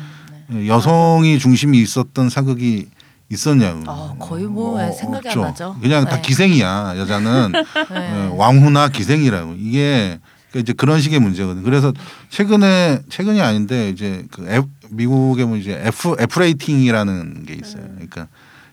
[0.50, 0.64] 네.
[0.64, 2.88] 예, 여성이 중심이 있었던 사극이
[3.30, 3.84] 있었냐고.
[3.88, 5.42] 아, 거의 뭐 생각이 안 없죠.
[5.42, 5.76] 나죠.
[5.82, 6.22] 그냥 다 네.
[6.22, 7.52] 기생이야 여자는
[7.92, 7.96] 네.
[7.96, 10.20] 예, 왕후나 기생이라고 이게
[10.52, 11.64] 그러니까 이제 그런 식의 문제거든.
[11.64, 11.94] 그래서
[12.30, 17.84] 최근에 최근이 아닌데 이제 그 F, 미국에 뭐 이제 F F rating이라는 게 있어요.
[17.94, 18.28] 그러니까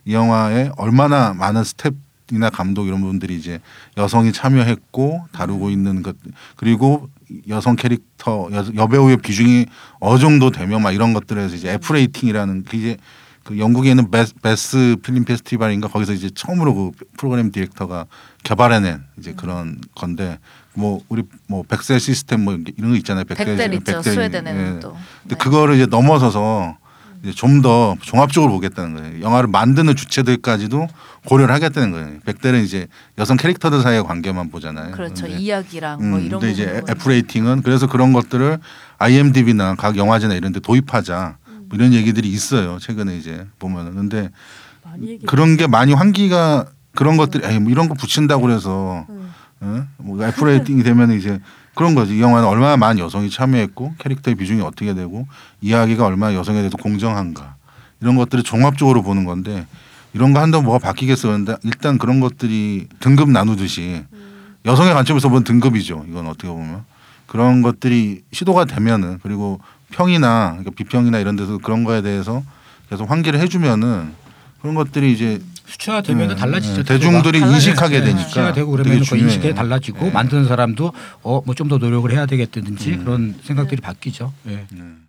[0.04, 3.60] 이 영화에 얼마나 많은 스태프이나 감독 이런 분들이 이제
[3.96, 6.16] 여성이 참여했고 다루고 있는 것
[6.56, 7.08] 그리고
[7.48, 9.66] 여성 캐릭터 여, 여배우의 비중이
[10.00, 12.96] 어느 정도 되면 막 이런 것들에서 이제 F rating이라는 그 이제
[13.44, 18.04] 그 영국에 있는 배스, 배스 필름 페스티벌인가 거기서 이제 처음으로 그 프로그램 디렉터가
[18.42, 20.38] 개발해낸 이제 그런 건데
[20.74, 23.24] 뭐 우리 뭐 백델 시스템 뭐 이런 거 있잖아요.
[23.24, 23.84] 백델 있죠.
[23.84, 24.02] 백델.
[24.02, 24.80] 스웨덴에는 예.
[24.80, 24.92] 또.
[25.22, 25.36] 근데 네.
[25.36, 26.76] 그거를 이제 넘어서서
[27.34, 29.20] 좀 더 종합적으로 보겠다는 거예요.
[29.22, 30.86] 영화를 만드는 주체들까지도
[31.26, 32.20] 고려를 하겠다는 거예요.
[32.24, 32.86] 백델은 이제
[33.18, 34.92] 여성 캐릭터들 사이의 관계만 보잖아요.
[34.92, 35.26] 그렇죠.
[35.26, 36.90] 이야기랑 음, 뭐 이런 근데 이제 부분.
[36.90, 38.58] F 레이팅은 그래서 그런 것들을
[38.98, 42.78] IMDb나 각 영화제나 이런 데 도입하자 뭐 이런 얘기들이 있어요.
[42.78, 44.30] 최근에 이제 보면은 근데.
[45.26, 49.32] 그런 게 많이 환기가 그런 것들이 에이 뭐 이런 거 붙인다고 그래서 음.
[49.60, 49.86] 어?
[49.98, 51.40] 뭐 F 레이팅이 되면 이제
[51.78, 52.16] 그런 거지.
[52.16, 55.28] 이 영화는 얼마나 많은 여성이 참여했고 캐릭터의 비중이 어떻게 되고
[55.60, 57.54] 이야기가 얼마나 여성에 대해서 공정한가
[58.00, 59.64] 이런 것들을 종합적으로 보는 건데
[60.12, 61.28] 이런 거 한다고 뭐가 바뀌겠어.
[61.28, 64.02] 근데 일단 그런 것들이 등급 나누듯이
[64.64, 66.04] 여성의 관점에서 본 등급이죠.
[66.08, 66.84] 이건 어떻게 보면
[67.28, 69.60] 그런 것들이 시도가 되면은 그리고
[69.92, 72.42] 평이나 그러니까 비평이나 이런 데서 그런 거에 대해서
[72.90, 74.14] 계속 환기를 해주면은
[74.62, 76.82] 그런 것들이 이제 수치화되면 네, 달라지죠.
[76.82, 77.38] 네, 대중들이.
[77.40, 79.16] 인식하게 네, 되니까 수치화되고 되게 그러면 그.
[79.16, 80.10] 인식이 달라지고 네.
[80.10, 83.04] 만드는 사람도 어 뭐 좀 더 노력을 해야 되겠다든지 음.
[83.04, 84.32] 그런 생각들이 바뀌죠.
[84.48, 84.64] 예.
[84.72, 85.04] 음.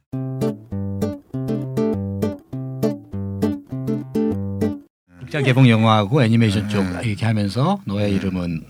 [5.20, 6.70] 극장 개봉 영화하고 애니메이션 네.
[6.70, 8.16] 쪽 얘기하면서 너의 네.
[8.16, 8.66] 이름은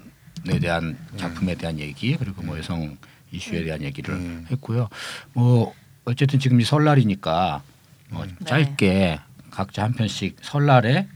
[0.47, 2.97] 에 대한 작품에 대한 얘기 그리고 뭐 여성
[3.32, 4.43] 이슈에 대한 얘기를 네.
[4.52, 4.88] 했고요.
[5.34, 5.73] 뭐
[6.06, 7.62] 어쨌든 지금 이 설날이니까
[8.10, 8.34] 뭐 네.
[8.45, 9.19] 짧게
[9.52, 11.08] 각자 한 편씩 설날에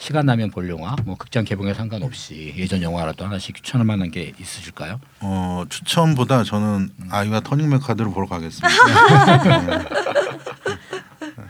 [0.00, 4.98] 시간 나면 볼 영화 뭐 극장 개봉에 상관없이 예전 영화라도 하나씩 추천할 만한 게 있으실까요?
[5.20, 8.68] 어, 추천보다 저는 아이와 터닝맨 카드를 보러 가겠습니다.
[9.68, 9.84] 네.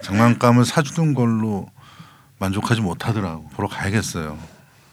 [0.02, 1.70] 장난감을 사주는 걸로
[2.40, 3.48] 만족하지 못하더라고.
[3.50, 4.36] 보러 가야겠어요.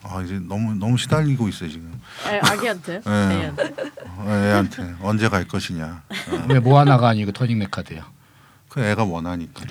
[0.04, 2.00] 아 이제 너무 너무 시달리고 있어요 지금.
[2.24, 3.00] 아, 아기한테?
[3.00, 3.10] 네.
[3.10, 3.74] 애한테?
[4.04, 6.02] 어, 애한테 언제 갈 것이냐.
[6.48, 8.04] 왜 모아나가 아니고 터닝 메카드요?
[8.68, 9.64] 그 애가 원하니까.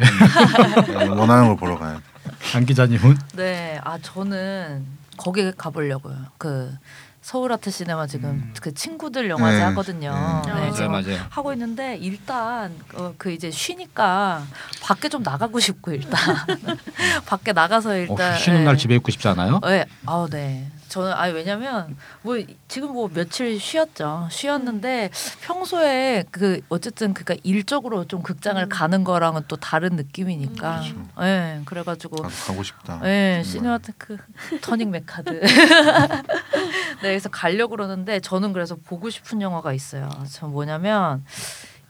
[0.88, 2.02] 네, 원하는 걸 보러 가야 돼.
[2.51, 4.85] 장 기자님은 네, 아 저는
[5.17, 6.15] 거기 가보려고요.
[6.37, 6.73] 그
[7.21, 9.63] 서울 아트 시네마 지금 그 친구들 영화제 네.
[9.63, 10.43] 하거든요.
[10.45, 10.53] 네.
[10.53, 11.17] 네, 맞아요, 맞아요.
[11.29, 14.45] 하고 있는데 일단 어, 그 이제 쉬니까
[14.81, 16.11] 밖에 좀 나가고 싶고 일단
[17.27, 18.63] 밖에 나가서 어, 일단 쉬는 예.
[18.63, 19.59] 날 집에 있고 싶지 않아요?
[19.63, 20.71] 네, 아 네.
[20.88, 24.28] 저는 아 왜냐면 뭐 지금 뭐 며칠 쉬었죠.
[24.32, 25.10] 쉬었는데
[25.41, 28.69] 평소에 그 어쨌든 그니까 일적으로 좀 극장을 음.
[28.69, 30.80] 가는 거랑은 또 다른 느낌이니까.
[30.82, 30.95] 그렇죠.
[31.19, 33.00] 네, 그래 가지고 가, 가고 싶다.
[33.02, 33.43] 네, 정말.
[33.43, 34.17] 시네마테크
[34.62, 35.41] 터닝 메카드.
[35.41, 40.10] 네, 그래서 가려고 그러는데 저는 그래서 보고 싶은 영화가 있어요.
[40.32, 41.23] 저 뭐냐면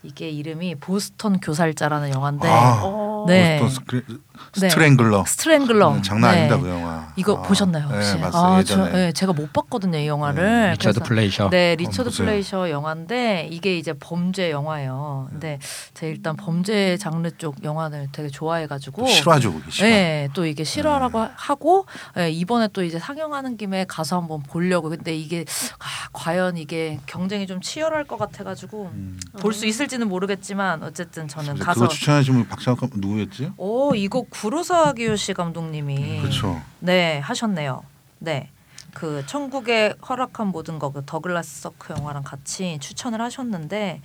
[0.03, 3.16] 이게 이름이 보스턴 교살자라는 영화인데 아, 어.
[3.27, 3.59] 네.
[3.59, 4.69] 보스턴 스크래, 네.
[4.69, 5.25] Strangler.
[5.25, 5.89] Strangler.
[5.91, 6.37] 음, 장난 네.
[6.37, 7.07] 아닙니다 그 영화.
[7.15, 8.13] 이거 아, 보셨나요 혹시?
[8.15, 8.91] 네, 봤어요 아, 예전에.
[8.91, 10.43] 저, 네, 제가 못 봤거든요 이 영화를.
[10.43, 11.49] 네, 리처드 플레이셔.
[11.49, 12.25] 네, 어, 리처드 보세요.
[12.25, 15.27] 플레이셔 영화인데 이게 이제 범죄 영화예요.
[15.29, 15.59] 근데
[15.93, 19.89] 제가 일단 범죄 장르 쪽 영화를 되게 좋아해가지고 또 실화죠 그게 실화.
[19.89, 21.85] 네, 또 이게 실화라고 하고
[22.15, 24.89] 네, 이번에 또 이제 상영하는 김에 가서 한번 보려고.
[24.89, 25.45] 근데 이게
[25.79, 29.19] 아, 과연 이게 경쟁이 좀 치열할 것 같아가지고 음.
[29.39, 31.81] 볼수 있을지는 모르겠지만 어쨌든 저는 가서.
[31.81, 33.51] 그거 추천하신 분 박찬욱 누구 였지?
[33.57, 36.61] 오 이거 구로사와 기요시 감독님이 그렇죠.
[36.79, 37.83] 네 하셨네요.
[38.19, 38.49] 네.
[38.93, 44.01] 그 천국의 허락한 모든 거그 더글라스 서크 영화랑 같이 추천을 하셨는데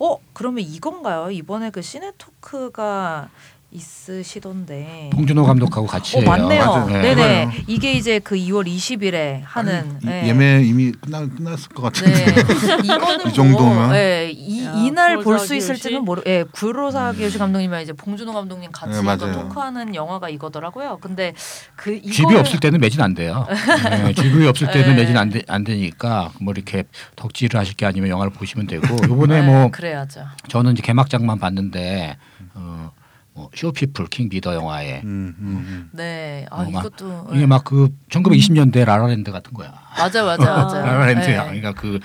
[0.00, 1.30] 어 그러면 이건가요?
[1.30, 3.28] 이번에 그 시네토크가
[3.72, 5.10] 있으시던데.
[5.12, 6.22] 봉준호 감독하고 같이 어.
[6.22, 6.64] 맞네요.
[6.66, 6.86] 맞아요.
[6.86, 7.44] 네네.
[7.46, 7.50] 맞아요.
[7.66, 10.28] 이게 이제 그 2월 20일에 하는 아니, 이- 네.
[10.28, 12.24] 예매 이미 끝나 끝났을 것 같은데.
[12.24, 12.42] 네.
[12.84, 13.86] 이거는 이 정도면?
[13.88, 16.04] 뭐, 예, 이, 야, 이날 볼 수 있을지는?
[16.04, 16.22] 모르.
[16.26, 19.16] 예, 구로사 기요시 감독님이랑 이제 봉준호 감독님 같이 네.
[19.32, 20.98] 토크하는 영화가 이거더라고요.
[21.00, 21.32] 근데
[21.76, 23.46] 그 이거를 집이 없을 때는 매진 안 돼요.
[23.90, 25.02] 네, 집이 없을 때는 네.
[25.02, 26.84] 매진 안, 되, 안 되니까 뭐 이렇게
[27.16, 30.24] 덕질을 하실 게 아니면 영화를 보시면 되고 요번에 네, 뭐 그래야죠.
[30.48, 32.16] 저는 이제 개막장만 봤는데
[32.54, 32.90] 어,
[33.34, 37.88] 뭐 쇼피플 킹 비더 영화에 음, 음, 네, 아 어, 막 이것도 이게 막 그
[38.10, 39.72] 1920년대 라라랜드 같은 거야.
[39.96, 40.80] 맞아 맞아 맞아.
[40.80, 41.44] 라라랜드야.
[41.44, 41.60] 네.
[41.60, 41.98] 그러니까 그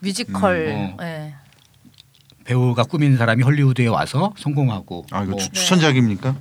[0.00, 0.66] 뮤지컬.
[0.68, 1.02] 음, 어.
[1.02, 1.34] 네.
[2.44, 6.34] 배우가 꾸민 사람이 헐리우드에 와서 성공하고 아 이거 뭐 추, 추천작입니까?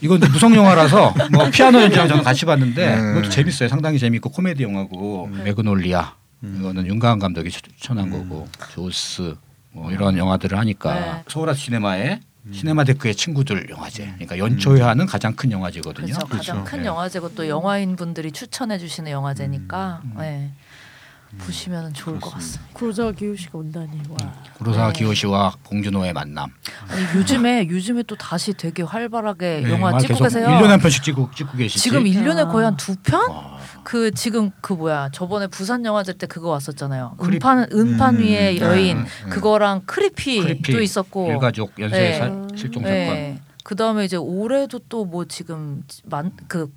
[0.00, 3.02] 이건 무성 영화라서 뭐 피아노 연주랑 저는 같이 봤는데 네.
[3.02, 3.68] 그것도 재밌어요.
[3.68, 5.42] 상당히 재밌고 코미디 영화고 음.
[5.44, 6.56] 매그놀리아 음.
[6.60, 8.12] 이거는 윤가은 감독이 추- 추천한 음.
[8.30, 9.34] 거고 조스
[9.72, 11.22] 뭐 이런 영화들을 하니까 네.
[11.28, 12.20] 서울아트 시네마의 음.
[12.52, 14.04] 시네마테크의 친구들 영화제.
[14.14, 16.06] 그러니까 연초에 하는 가장 큰 영화제거든요.
[16.14, 16.26] 그렇죠.
[16.26, 16.64] 가장 그렇죠.
[16.70, 16.86] 큰 네.
[16.88, 20.14] 영화제고 또 영화인 분들이 추천해 주시는 영화제니까 음.
[20.18, 20.52] 네.
[21.38, 22.36] 보시면 좋을 것 그렇습니다.
[22.62, 22.78] 같습니다.
[22.78, 24.16] 구로사와 기요시가 온다니 와.
[24.54, 24.98] 구로사와 네.
[25.00, 26.50] 기요시와 봉준호의 만남.
[26.88, 30.46] 아니, 요즘에 요즘에 또 다시 되게 활발하게 네, 영화 찍고 계속 계세요.
[30.46, 31.82] 1년에 한 편씩 찍고 찍고 계시지.
[31.82, 32.48] 지금 1년에 아.
[32.48, 33.28] 거의 한 두 편?
[33.30, 33.55] 와.
[33.86, 37.14] 그 지금 그 뭐야 저번에 부산 영화제 때 그거 왔었잖아요.
[37.18, 39.30] 크리- 은판 은판 음, 위의 네, 여인 네.
[39.30, 41.28] 그거랑 크리피도 크리피, 있었고.
[41.30, 42.18] 일가족 연쇄 네.
[42.18, 42.90] 사- 실종 사건.
[42.98, 43.40] 네.
[43.62, 46.72] 그다음에 이제 올해도 또 뭐 지금 만그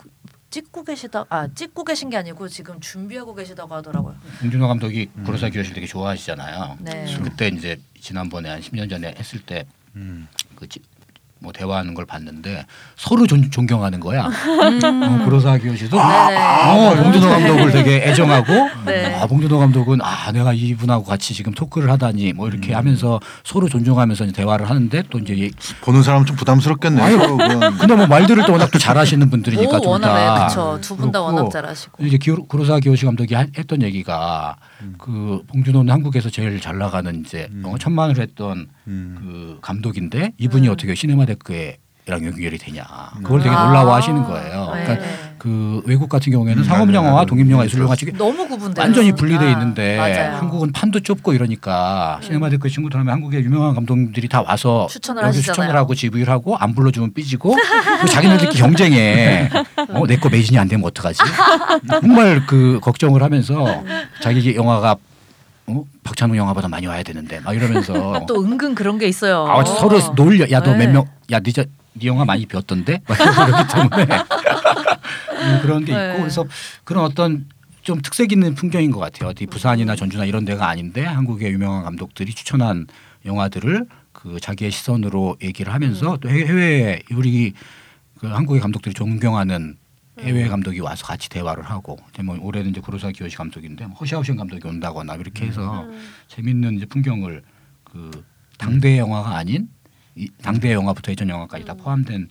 [0.51, 4.15] 찍고 계시다 아 찍고 계신 게 아니고 지금 준비하고 계시다고 하더라고요.
[4.41, 5.23] 봉준호 감독이 음.
[5.23, 6.77] 구로사와 기요시를 되게 좋아하시잖아요.
[6.81, 7.05] 네.
[7.23, 10.27] 그때 이제 지난번에 한 10년 전에 했을 때 음.
[11.41, 14.27] 그뭐 대화하는 걸 봤는데 서로 존, 존경하는 거야.
[14.27, 15.03] 음.
[15.03, 16.37] 어, 구로사와 기요시도 네네.
[16.37, 18.53] 어, 봉준호 감독을 되게 애정하고
[18.85, 19.15] 네.
[19.15, 22.77] 아, 봉준호 감독은 아 내가 이분하고 같이 지금 토크를 하다니 뭐 이렇게 음.
[22.77, 25.49] 하면서 서로 존중하면서 이제 대화를 하는데 또 이제 얘-
[25.81, 27.03] 보는 사람 좀 부담스럽겠네요.
[27.03, 27.37] 아유.
[27.79, 31.21] 근데 뭐 말들을 또 워낙 또 잘하시는 분들이니까 오, 워낙 네, 둘다 그쵸 두분 다
[31.21, 32.05] 워낙 잘하시고.
[32.05, 34.95] 이제 구로사와 기요시 감독이 하- 했던 얘기가 음.
[34.97, 37.61] 그 봉준호는 한국에서 제일 잘 나가는 이제 음.
[37.65, 39.15] 영화 천만을 했던 음.
[39.19, 40.73] 그 감독인데 이분이 음.
[40.73, 42.83] 어떻게 시네마테크랑 연결이 되냐
[43.17, 43.67] 그걸 되게 아.
[43.67, 44.71] 놀라워하시는 거예요.
[44.73, 44.83] 네.
[44.83, 45.05] 그러니까
[45.37, 46.93] 그 외국 같은 경우에는 음, 상업.
[46.93, 48.83] 영화와 독립 영화, 음, 예술 영화 쪽이 너무 구분돼요.
[48.83, 50.35] 완전히 분리돼 아, 있는데 맞아요.
[50.37, 55.53] 한국은 판도 좁고 이러니까 시네마테크 친구들 하면 한국의 유명한 감독님들이 다 와서 추천을 여기서 하시잖아요.
[55.55, 57.55] 추천을 하고 GV를 하고 안 불러주면 삐지고
[58.01, 59.49] 또 자기네들끼리 경쟁해.
[59.89, 61.19] 어, 내 거 매진이 안 되면 어떡하지?
[62.01, 63.83] 정말 그 걱정을 하면서
[64.21, 64.97] 자기 영화가
[65.69, 65.85] 어?
[66.03, 67.93] 박찬욱 영화보다 많이 와야 되는데 막 이러면서
[68.27, 69.45] 또 은근 그런 게 있어요.
[69.47, 70.49] 아, 서로 놀려.
[70.51, 70.87] 야 너몇 네.
[70.87, 71.05] 명?
[71.31, 73.01] 야 네, 저, 네 영화 많이 비었던데?
[73.07, 74.23] 막 그렇기 때문에
[75.41, 76.17] 음, 그런 게 있고 네.
[76.19, 76.45] 그래서
[76.83, 77.45] 그런 어떤
[77.81, 79.29] 좀 특색 있는 풍경인 것 같아요.
[79.29, 82.87] 어디 부산이나 전주나 이런 데가 아닌데 한국의 유명한 감독들이 추천한
[83.25, 87.53] 영화들을 그 자기의 시선으로 얘기를 하면서 또 해외- 우리
[88.19, 89.77] 그 한국의 감독들이 존경하는
[90.21, 94.67] 해외 감독이 와서 같이 대화를 하고 뭐 올해는 이제 구로사 기요시 감독인데 뭐 허샤오신 감독이
[94.67, 95.87] 온다거나 이렇게 해서
[96.27, 97.43] 재밌는 이제 풍경을
[97.83, 98.11] 그
[98.57, 99.69] 당대 영화가 아닌
[100.15, 102.27] 이 당대 영화부터 예전 영화까지 다 포함된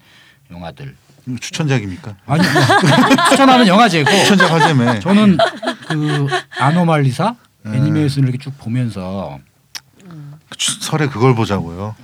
[0.51, 0.95] 영화들
[1.41, 2.17] 추천작입니까?
[2.27, 2.63] 아니 뭐
[3.31, 4.99] 추천하는 영화제고 추천작 하자며.
[5.01, 5.37] 저는
[5.89, 6.27] 그
[6.59, 7.35] 아노말리사
[7.67, 7.75] 음.
[7.75, 9.39] 애니메이션을 이렇게 쭉 보면서
[10.57, 11.95] 추- 설에 그걸 보자고요.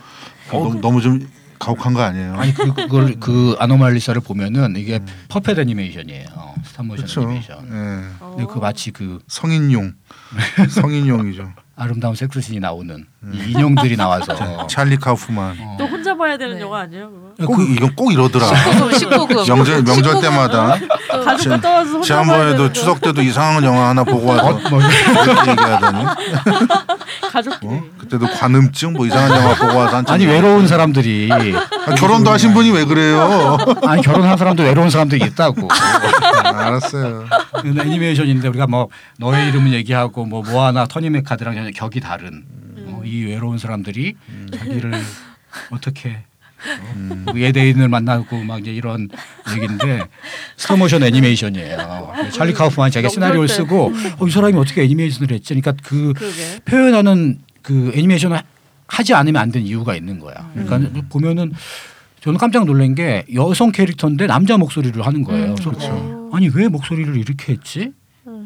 [0.50, 1.26] 너무, 너무 좀
[1.64, 2.34] 가혹한 거 아니에요?
[2.34, 6.26] 아니 그, 그걸 그 아노말리사를 보면은 이게 퍼펫 애니메이션이에요
[6.64, 7.22] 스탑모션 그렇죠.
[7.22, 8.26] 애니메이션 예.
[8.36, 9.94] 근데 그 마치 그 성인용,
[10.68, 11.52] 성인용이죠.
[11.76, 14.34] 아름다운 섹스신이 나오는 이 인형들이 나와서
[14.68, 15.56] 찰리 카우프만.
[15.58, 15.76] 어.
[15.78, 16.60] 또 혼자 봐야 되는 네.
[16.60, 17.10] 영화 아니에요?
[17.38, 17.54] 그거?
[17.54, 18.46] 꼭 이건 꼭 이러더라.
[18.46, 19.46] 19금.
[19.48, 20.76] 명절 명절 때마다
[21.24, 26.04] 가족 떠와서 혼자 봐야 지난번에도 추석 때도 이상한 영화 하나 보고 와서 뭐 이렇게 얘기하더니
[27.32, 27.72] 가족끼리.
[27.74, 27.82] 어?
[27.98, 32.70] 그때도 관음증 뭐 이상한 영화 보고 와서 한참 아니 외로운 사람들이 아, 결혼도 하신 분이
[32.70, 33.56] 왜 그래요?
[33.84, 37.24] 아니 결혼한 사람도 외로운 사람들이 있다고 아, 알았어요.
[37.62, 42.63] 근데 애니메이션인데 우리가 뭐 너의 이름은 얘기하고 뭐 모아나 터니메 카드랑 전혀 격이 다른 어,
[43.06, 44.14] 이 외로운 사람들이
[44.56, 44.92] 자기를
[45.70, 46.18] 어떻게
[46.96, 47.24] 음.
[47.26, 49.08] 뭐 예대인을 만나고 막 이제 이런
[49.54, 50.02] 얘기인데
[50.56, 52.12] 스톱모션 애니메이션이에요.
[52.32, 53.48] 찰리 카우프만이 자기가 시나리오를.
[53.48, 55.54] 쓰고 어, 이 사람이 어떻게 애니메이션을 했지?
[55.54, 56.60] 그러니까 그 그러게.
[56.64, 58.40] 표현하는 그 애니메이션을
[58.86, 60.50] 하지 않으면 안 되는 이유가 있는 거야.
[60.54, 61.52] 그러니까 보면은
[62.20, 65.54] 저는 깜짝 놀란 게 여성 캐릭터인데 남자 목소리를 하는 거예요.
[65.54, 66.30] 그래서 그렇죠.
[66.32, 67.92] 아니 왜 목소리를 이렇게 했지?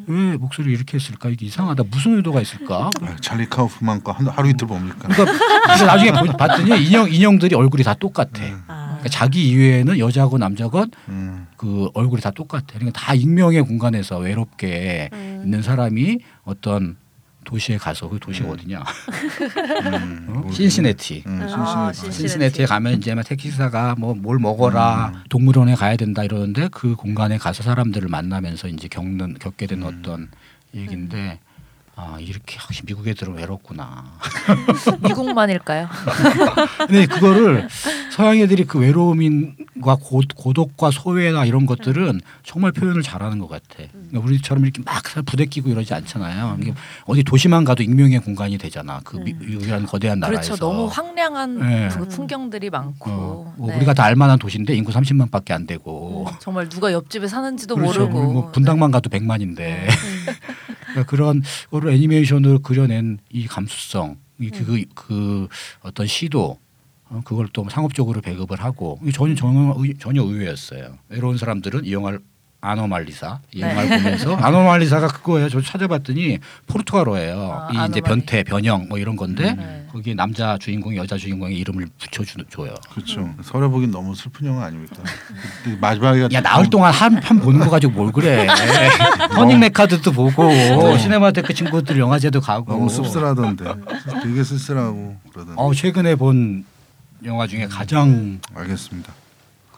[0.09, 0.31] 음.
[0.33, 1.29] 왜 목소리를 이렇게 했을까?
[1.29, 1.85] 이게 이상하다.
[1.91, 2.91] 무슨 의도가 있을까?
[3.03, 5.09] 아, 찰리 카우프만 거 한- 하루 이틀 봅니까?
[5.09, 8.43] 그러니까 나중에 보- 봤더니 인형 인형들이 얼굴이 다 똑같아.
[8.69, 8.87] 아.
[8.99, 11.47] 그러니까 자기 이외에는 여자건 남자건 음.
[11.57, 12.65] 그 얼굴이 다 똑같아.
[12.75, 15.43] 그러니까 다 익명의 공간에서 외롭게 음.
[15.45, 16.97] 있는 사람이 어떤
[17.49, 18.53] 도시에 가서 그 도시가 음.
[18.53, 18.79] 어디냐?
[18.79, 20.27] 음.
[20.29, 20.33] 어?
[20.33, 20.53] 모르겠네.
[20.55, 21.23] 신시내티.
[21.27, 22.13] 음, 아, 신신이.
[22.13, 26.95] 신- 신시내티 에 가면 이제 막 택시사가 뭐 뭘 먹어라 동물원에 가야 된다 이러는데 그
[26.95, 30.29] 공간에 가서 사람들을 만나면서 이제 겪는 겪게 되는 어떤
[30.75, 31.39] 얘기인데
[32.01, 34.05] 아 이렇게 역시 미국 애들은 외롭구나.
[35.03, 35.89] 미국만일까요?
[36.87, 37.69] 근데 그거를
[38.13, 43.83] 서양 애들이 그 외로움과 고, 고독과 소외나 이런 것들은 정말 표현을 잘하는 것 같아.
[43.91, 46.59] 그러니까 우리처럼 이렇게 막 부대끼고 이러지 않잖아요.
[46.61, 46.73] 이게
[47.07, 49.01] 어디 도시만 가도 익명의 공간이 되잖아.
[49.03, 50.55] 그 미, 미국이라는 거대한 나라에서.
[50.55, 50.65] 그렇죠.
[50.65, 51.89] 너무 황량한 네.
[51.89, 53.77] 그 풍경들이 많고 어, 뭐 네.
[53.77, 56.27] 우리가 다 알만한 도시인데 인구 30만밖에 안 되고.
[56.29, 58.07] 음, 정말 누가 옆집에 사는지도 그렇죠.
[58.07, 59.89] 모르고 뭐 분당만 가도 100만인데 네.
[60.99, 65.49] 그러니까 그런 거를 애니메이션으로 그려낸 이 감수성, 이그 그
[65.83, 66.59] 어떤 시도
[67.11, 70.99] 어, 그걸 또 상업적으로 배급을 하고 전혀 전혀 의외였어요.
[71.09, 72.21] 외로운 사람들은 이 영화를
[72.61, 73.75] 아노말리사 이 네.
[73.89, 75.49] 보면서 아노말리사가 그거예요.
[75.49, 77.53] 저 찾아봤더니 포르투갈어예요.
[77.53, 78.01] 아, 이 이제 아노말리.
[78.03, 79.87] 변태, 변형 뭐 이런 건데 네.
[79.93, 82.75] 거기에 남자 주인공, 여자 주인공의 이름을 붙여줘요.
[82.91, 83.33] 그렇죠.
[83.43, 84.97] 설에 보긴 너무 슬픈 영화 아닙니까?
[85.63, 88.47] 그 마지막에 야 나흘 동안 한편 보는 거 가지고 뭘 그래?
[89.35, 90.51] 터닝 메카드도 보고
[90.99, 93.73] 시네마테크 친구들 영화제도 가고 너무 씁쓸하던데.
[94.23, 95.55] 되게 쓸쓸하고 그러던데.
[95.57, 96.65] 어 최근에 본
[97.25, 99.13] 영화 중에 가장 알겠습니다.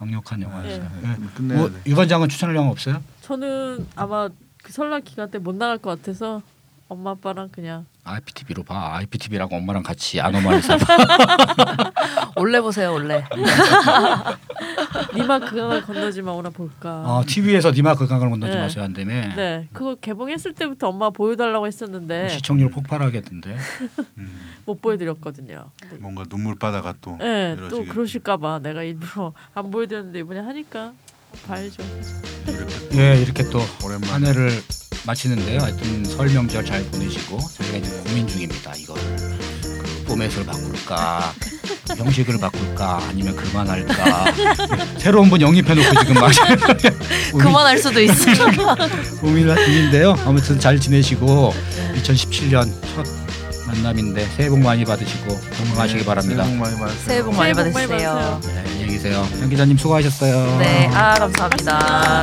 [0.05, 0.91] 강력한 영화였어요.
[1.03, 1.09] 네.
[1.19, 1.27] 네.
[1.37, 1.77] 끝내야 뭐 돼.
[1.87, 3.03] 유반장은 추천할 영화 없어요?
[3.21, 4.31] 저는 아마
[4.63, 6.41] 그 설날 기간 때 못 나갈 것 같아서
[6.90, 8.96] 엄마 아빠랑 그냥 IPTV로 봐.
[8.96, 10.96] IPTV라고 엄마랑 같이 아노말리사 봐.
[12.35, 13.24] 원래 보세요 원래
[15.14, 17.03] 니마 그강을 건너지 마 오나 볼까.
[17.07, 18.61] 어, TV에서 니마 그 강을 건너지 네.
[18.61, 19.12] 마세요 한다며.
[19.37, 23.57] 네, 그거 개봉했을 때부터 엄마 보여달라고 했었는데 시청률 폭발하겠던데.
[24.66, 25.70] 못 보여드렸거든요.
[26.00, 27.88] 뭔가 눈물바다가 또 네, 또 이러시겠지.
[27.90, 30.92] 그러실까봐 내가 일부러 안 보여드렸는데 이번에 하니까
[31.46, 31.85] 봐야죠.
[32.48, 34.50] 이렇게 예 이렇게 또 오랜만에 한 해를
[35.14, 35.61] 마치는데요.
[35.61, 38.73] 하여튼 설 명절 잘 보내시고 저희가 이제 고민 중입니다.
[38.77, 39.03] 이거를
[39.62, 41.35] 그 포맷을 바꿀까,
[41.99, 44.33] 형식을 바꿀까, 아니면 그만할까.
[44.99, 46.31] 새로운 분 영입해놓고 지금 막
[47.33, 48.25] 고민- 그만할 수도 있어
[49.20, 50.16] 고민을 중인데요.
[50.25, 51.53] 아무튼 잘 지내시고
[51.96, 53.05] 2017년 첫
[53.66, 55.27] 만남인데 새해 복 많이 받으시고
[55.59, 56.44] 건강하시기 바랍니다.
[56.44, 57.05] 새해 복 많이 받으세요.
[57.07, 58.40] 새해 복 많이 새해 복 많이 받으세요 받으세요.
[58.44, 59.29] 네, 안녕히 계세요.
[59.40, 60.58] 장 기자님 수고하셨어요.
[60.58, 62.23] 네 아 감사합니다.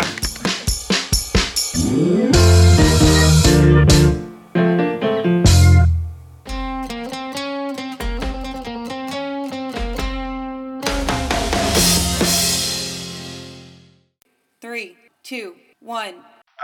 [15.28, 16.16] two, one.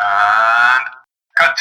[0.02, 0.86] And
[1.38, 1.58] cut.